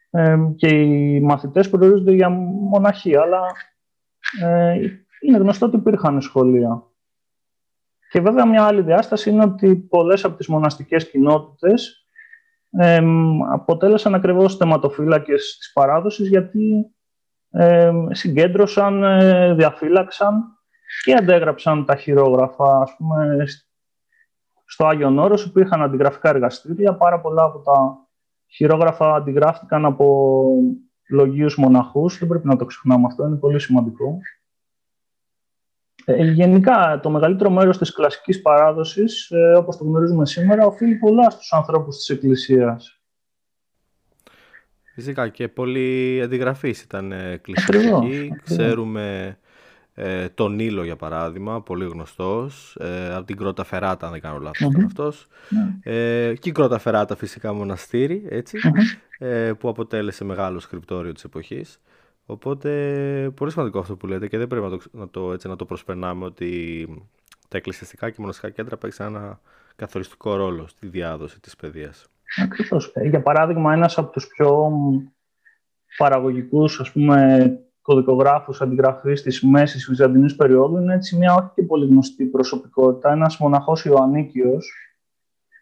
[0.09, 3.41] ε, και οι μαθητές προορίζονται για μοναχή, αλλά
[4.41, 4.79] ε,
[5.21, 6.83] είναι γνωστό ότι υπήρχαν σχολεία.
[8.09, 12.05] Και βέβαια μια άλλη διάσταση είναι ότι πολλές από τις μοναστικές κοινότητες
[12.71, 13.01] ε,
[13.51, 16.95] αποτέλεσαν ακριβώς θεματοφύλακες της παράδοσης γιατί
[17.51, 20.60] ε, συγκέντρωσαν, ε, διαφύλαξαν
[21.03, 23.45] και αντέγραψαν τα χειρόγραφα, ας πούμε,
[24.65, 28.07] στο Άγιον Όρος υπήρχαν αντιγραφικά εργαστήρια, πάρα πολλά από τα
[28.47, 30.45] χειρόγραφα αντιγράφηκαν από
[31.09, 34.19] λογίους μοναχούς, δεν πρέπει να το ξεχνάμε αυτό, είναι πολύ σημαντικό.
[36.05, 41.29] Ε, γενικά, το μεγαλύτερο μέρος της κλασικής παράδοσης, ε, όπως το γνωρίζουμε σήμερα, οφείλει πολλά
[41.29, 43.01] στους ανθρώπους της Εκκλησίας.
[44.93, 48.35] Φυσικά και πολλοί αντιγραφείς ήταν εκκλησιαστικοί.
[48.43, 49.37] Ξέρουμε
[49.93, 54.39] ε, τον Νίλο για παράδειγμα, πολύ γνωστός, ε, από την Κρότα Φεράτα αν δεν κάνω
[54.39, 54.85] λάθος mm-hmm.
[54.85, 55.27] αυτός.
[55.49, 55.93] Ναι.
[55.93, 58.43] Ε, και η Κρότα Φεράτα φυσικά μοναστήρι,
[59.17, 61.81] ε, που αποτέλεσε μεγάλο σκριπτόριο της εποχής.
[62.25, 65.55] Οπότε πολύ σημαντικό αυτό που λέτε και δεν πρέπει να το, να το, έτσι, να
[65.55, 66.87] το προσπερνάμε ότι
[67.47, 69.39] τα εκκλησιαστικά και μοναστικά κέντρα παίξαν ένα
[69.75, 72.07] καθοριστικό ρόλο στη διάδοση της παιδείας.
[72.43, 72.91] Ακριβώς.
[72.93, 74.71] Ε, για παράδειγμα, ένας από τους πιο
[75.97, 77.49] παραγωγικούς ας πούμε,
[77.93, 83.37] κωδικογράφους αντιγραφής της μέσης Βυζαντινής περίοδου είναι έτσι μια όχι και πολύ γνωστή προσωπικότητα, ένας
[83.37, 84.71] μοναχός Ιωαννίκιος,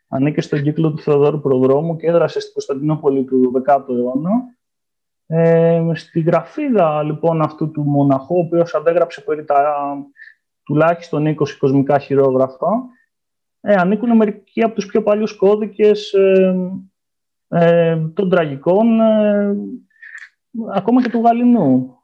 [0.08, 4.32] ανήκε στον κύκλο του Θεοδόρου Προδρόμου και έδρασε στην Κωνσταντινούπολη του 10ου αιώνα.
[5.26, 9.66] Ε, στη γραφίδα λοιπόν αυτού του μοναχού, ο οποίος αντέγραψε περί τα
[10.64, 12.90] τουλάχιστον 20 κοσμικά χειρόγραφα,
[13.62, 16.56] ε, ανήκουν μερικοί από τους πιο παλιούς κώδικες ε,
[17.48, 19.56] ε, των τραγικών, ε,
[20.74, 21.99] ακόμα και του Γαλινού.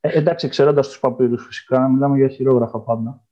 [0.00, 3.22] Ε, εντάξει, εξαιρώντα τους παπύρου φυσικά, μιλάμε για χειρόγραφα πάντα.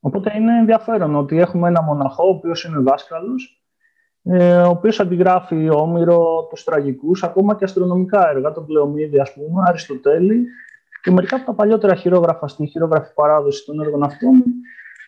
[0.00, 3.62] Οπότε είναι ενδιαφέρον ότι έχουμε ένα μοναχό, ο οποίος είναι δάσκαλος,
[4.22, 9.62] ε, ο οποίος αντιγράφει Όμηρο, τους τραγικούς, ακόμα και αστρονομικά έργα, τον Πλεομίδη, ας πούμε,
[9.66, 10.46] Αριστοτέλη,
[11.02, 14.42] και μερικά από τα παλιότερα χειρόγραφα στην χειρόγραφη παράδοση των έργων αυτών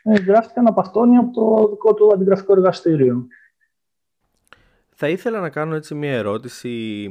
[0.03, 3.27] ε, γράφτηκαν από αυτόν ή από το δικό του αντιγραφικό εργαστήριο.
[4.91, 7.09] Θα ήθελα να κάνω έτσι μια ερώτηση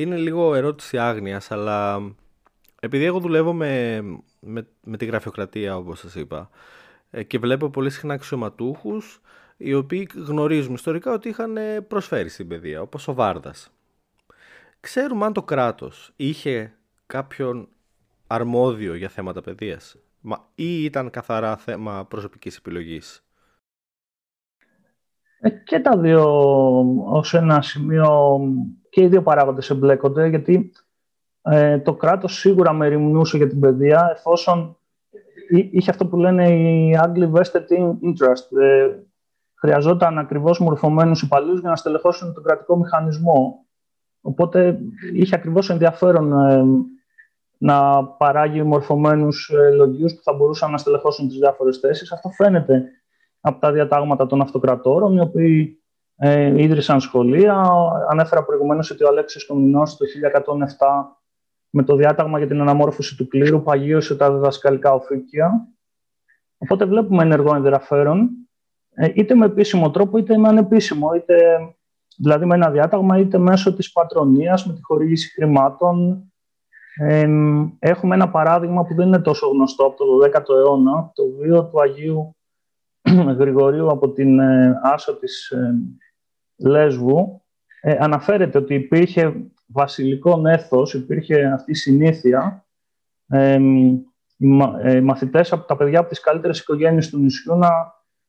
[0.00, 2.02] είναι λίγο ερώτηση άγνοιας, αλλά
[2.80, 4.00] επειδή εγώ δουλεύω με,
[4.80, 6.50] με, τη γραφειοκρατία, όπως σας είπα,
[7.10, 9.20] ε, και βλέπω πολύ συχνά αξιωματούχους
[9.56, 11.56] οι οποίοι γνωρίζουμε ιστορικά ότι είχαν
[11.88, 13.70] προσφέρει στην παιδεία, όπως ο Βάρδας.
[14.80, 16.74] Ξέρουμε αν το κράτος είχε
[17.06, 17.68] κάποιον
[18.26, 19.96] αρμόδιο για θέματα παιδείας
[20.54, 23.26] ή ήταν καθαρά θέμα προσωπικής επιλογής;
[25.40, 26.24] Ε, και τα δύο
[27.04, 28.38] ως ένα σημείο
[28.96, 30.72] και οι δύο παράγοντες εμπλέκονται, γιατί
[31.42, 34.76] ε, το κράτος σίγουρα μεριμνούσε για την παιδεία, εφόσον
[35.70, 38.58] είχε αυτό που λένε οι Άγγλοι vested interest.
[38.60, 38.94] Ε,
[39.54, 43.66] χρειαζόταν ακριβώς μορφωμένους υπαλλήλους για να στελεχώσουν τον κρατικό μηχανισμό.
[44.20, 44.78] Οπότε
[45.12, 46.64] είχε ακριβώς ενδιαφέρον ε,
[47.58, 52.12] να παράγει μορφωμένους ε, λογίους που θα μπορούσαν να στελεχώσουν τις διάφορες θέσεις.
[52.12, 52.84] Αυτό φαίνεται
[53.40, 55.80] από τα διατάγματα των αυτοκρατόρων, οι οποίοι
[56.16, 57.64] ε, ίδρυσαν σχολεία.
[58.08, 61.16] Ανέφερα προηγουμένως ότι ο Αλέξης Κομινός το 1107
[61.70, 65.68] με το διάταγμα για την αναμόρφωση του κλήρου παγίωσε τα διδασκαλικά οφήκια.
[66.58, 68.30] Οπότε βλέπουμε ενεργό ενδιαφέρον,
[68.94, 71.36] ε, είτε με επίσημο τρόπο είτε με ανεπίσημο, είτε
[72.16, 76.24] δηλαδή με ένα διάταγμα είτε μέσω της πατρονίας, με τη χορήγηση χρημάτων.
[76.98, 77.28] Ε,
[77.78, 81.80] έχουμε ένα παράδειγμα που δεν είναι τόσο γνωστό από το 12ο αιώνα, το βίο του
[81.80, 82.36] Αγίου
[83.38, 85.74] Γρηγορίου από την ε, Άσο της ε,
[86.56, 87.42] Λέσβου
[87.80, 89.34] ε, αναφέρεται ότι υπήρχε
[89.66, 92.66] βασιλικό νέθος, υπήρχε αυτή η συνήθεια
[93.26, 93.58] ε,
[94.38, 97.70] οι μαθητές από τα παιδιά από τις καλύτερες οικογένειες του νησιού να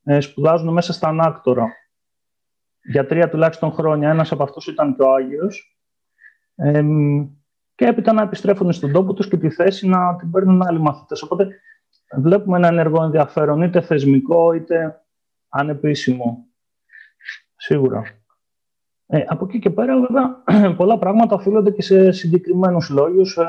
[0.03, 1.67] ε, σπουδάζουν μέσα στα ανάκτορα.
[2.83, 4.09] Για τρία τουλάχιστον χρόνια.
[4.09, 5.77] Ένας από αυτούς ήταν και ο Άγιος.
[6.55, 6.83] Ε,
[7.75, 11.21] και έπειτα να επιστρέφουν στον τόπο τους και τη θέση να την παίρνουν άλλοι μαθητές.
[11.21, 11.47] Οπότε
[12.17, 15.01] βλέπουμε ένα ενεργό ενδιαφέρον, είτε θεσμικό, είτε
[15.49, 16.46] ανεπίσημο.
[17.67, 18.03] Σίγουρα.
[19.05, 20.43] Ε, από εκεί και πέρα, βέβαια,
[20.79, 23.47] πολλά πράγματα οφείλονται και σε συγκεκριμένους λόγους, ε,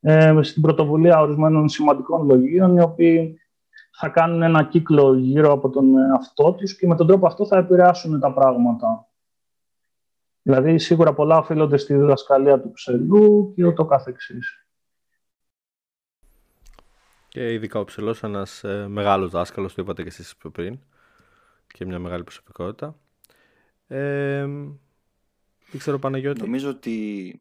[0.00, 3.38] ε, στην πρωτοβουλία ορισμένων σημαντικών λογίων, οι οποίοι
[3.98, 7.56] θα κάνουν ένα κύκλο γύρω από τον εαυτό τους και με τον τρόπο αυτό θα
[7.56, 9.08] επηρεάσουν τα πράγματα.
[10.42, 14.66] Δηλαδή, σίγουρα πολλά οφείλονται στη διδασκαλία του ψελού και ούτω καθεξής.
[17.28, 20.78] Και ειδικά ο ψελός, ένας ε, μεγάλος δάσκαλος, το είπατε και εσείς πιο πριν,
[21.66, 22.96] και μια μεγάλη προσωπικότητα.
[23.86, 24.46] Ε,
[25.70, 26.40] δεν ξέρω Παναγιώτη.
[26.40, 27.36] Νομίζω ότι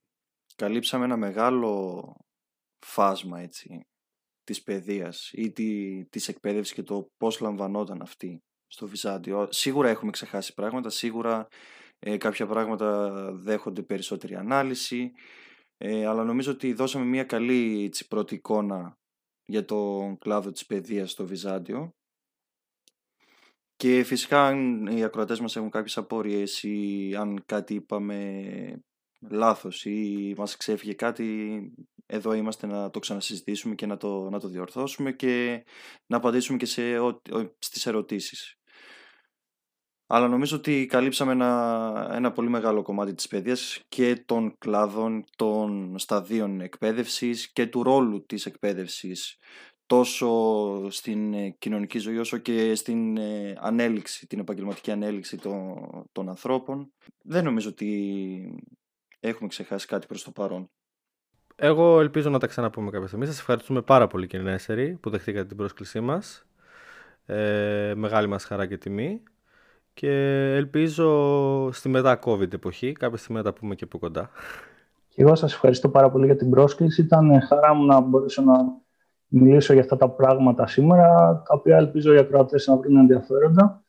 [0.55, 2.15] καλύψαμε ένα μεγάλο
[2.85, 3.79] φάσμα έτσι,
[4.43, 9.47] της παιδείας ή τη, της εκπαίδευσης και το πώς λαμβανόταν αυτή στο Βυζάντιο.
[9.51, 11.47] Σίγουρα έχουμε ξεχάσει πράγματα, σίγουρα
[11.99, 15.11] ε, κάποια πράγματα δέχονται περισσότερη ανάλυση,
[15.77, 18.97] ε, αλλά νομίζω ότι δώσαμε μια καλή έτσι, πρώτη εικόνα
[19.45, 21.93] για τον κλάδο της παιδείας στο Βυζάντιο
[23.83, 28.83] και φυσικά αν οι ακροατές μας έχουν κάποιες απορίες ή αν κάτι είπαμε
[29.29, 31.59] λάθος ή μας ξέφυγε κάτι,
[32.05, 35.63] εδώ είμαστε να το ξανασυζητήσουμε και να το, να το διορθώσουμε και
[36.05, 36.81] να απαντήσουμε και σε,
[37.59, 38.55] στις ερωτήσεις.
[40.07, 45.97] αλλά νομίζω ότι καλύψαμε ένα, ένα πολύ μεγάλο κομμάτι της παιδείας και των κλάδων, των
[45.97, 49.37] σταδίων εκπαίδευσης και του ρόλου της εκπαίδευσης
[49.93, 50.29] τόσο
[50.89, 55.75] στην ε, κοινωνική ζωή όσο και στην ε, ανέλυξη, την επαγγελματική ανέλυξη των,
[56.11, 56.91] των ανθρώπων.
[57.23, 57.89] Δεν νομίζω ότι
[59.19, 60.69] έχουμε ξεχάσει κάτι προς το παρόν.
[61.55, 63.25] Εγώ ελπίζω να τα ξαναπούμε κάποια στιγμή.
[63.25, 66.45] Σας ευχαριστούμε πάρα πολύ κύριε Νέσερη που δεχτήκατε την πρόσκλησή μας.
[67.25, 69.23] Ε, μεγάλη μας χαρά και τιμή.
[69.93, 70.11] Και
[70.55, 74.29] ελπίζω στη μετά COVID εποχή κάποια στιγμή να τα πούμε και από κοντά.
[75.09, 77.01] Και εγώ σας ευχαριστώ πάρα πολύ για την πρόσκληση.
[77.01, 78.81] Ήταν χαρά μου να μπορέσω να
[79.35, 81.07] μιλήσω για αυτά τα πράγματα σήμερα,
[81.47, 83.83] τα οποία ελπίζω οι ακροατές να βρουν ενδιαφέροντα.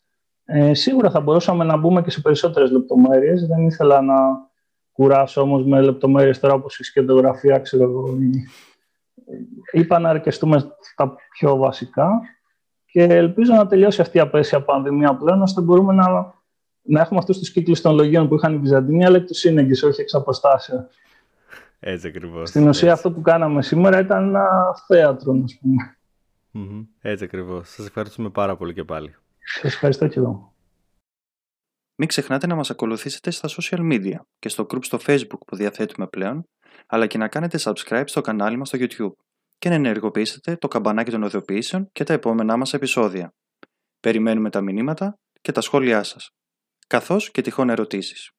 [0.45, 3.47] Ε, σίγουρα θα μπορούσαμε να μπούμε και σε περισσότερες λεπτομέρειες.
[3.47, 4.15] Δεν ήθελα να
[4.93, 8.05] κουράσω όμως με λεπτομέρειες τώρα όπως η σκεντογραφία, ξέρω εγώ.
[9.73, 12.21] Είπα να αρκεστούμε στα πιο βασικά
[12.85, 16.35] και ελπίζω να τελειώσει αυτή η απέσια πανδημία πλέον, ώστε μπορούμε να,
[16.83, 19.83] να έχουμε αυτούς τους κύκλους των λογίων που είχαν οι Βυζαντινοί, αλλά εκ τους σύνεγγυς,
[19.83, 20.85] όχι εξ αποστάσεως.
[21.87, 22.49] Έτσι ακριβώς.
[22.49, 24.49] Στην ουσία αυτό που κάναμε σήμερα ήταν ένα
[24.87, 25.97] θέατρο, α πούμε.
[26.55, 26.87] Mm-hmm.
[27.01, 27.69] Έτσι ακριβώς.
[27.69, 29.15] Σας ευχαριστούμε πάρα πολύ και πάλι.
[29.39, 30.55] Σας ευχαριστώ και εγώ.
[31.95, 36.07] Μην ξεχνάτε να μας ακολουθήσετε στα social media και στο group στο facebook που διαθέτουμε
[36.07, 36.49] πλέον,
[36.87, 39.25] αλλά και να κάνετε subscribe στο κανάλι μας στο YouTube
[39.59, 43.35] και να ενεργοποιήσετε το καμπανάκι των ειδοποιήσεων και τα επόμενά μας επεισόδια.
[44.01, 46.31] Περιμένουμε τα μηνύματα και τα σχόλιά σας,
[46.87, 48.34] καθώς και τυχόν ερωτήσεις.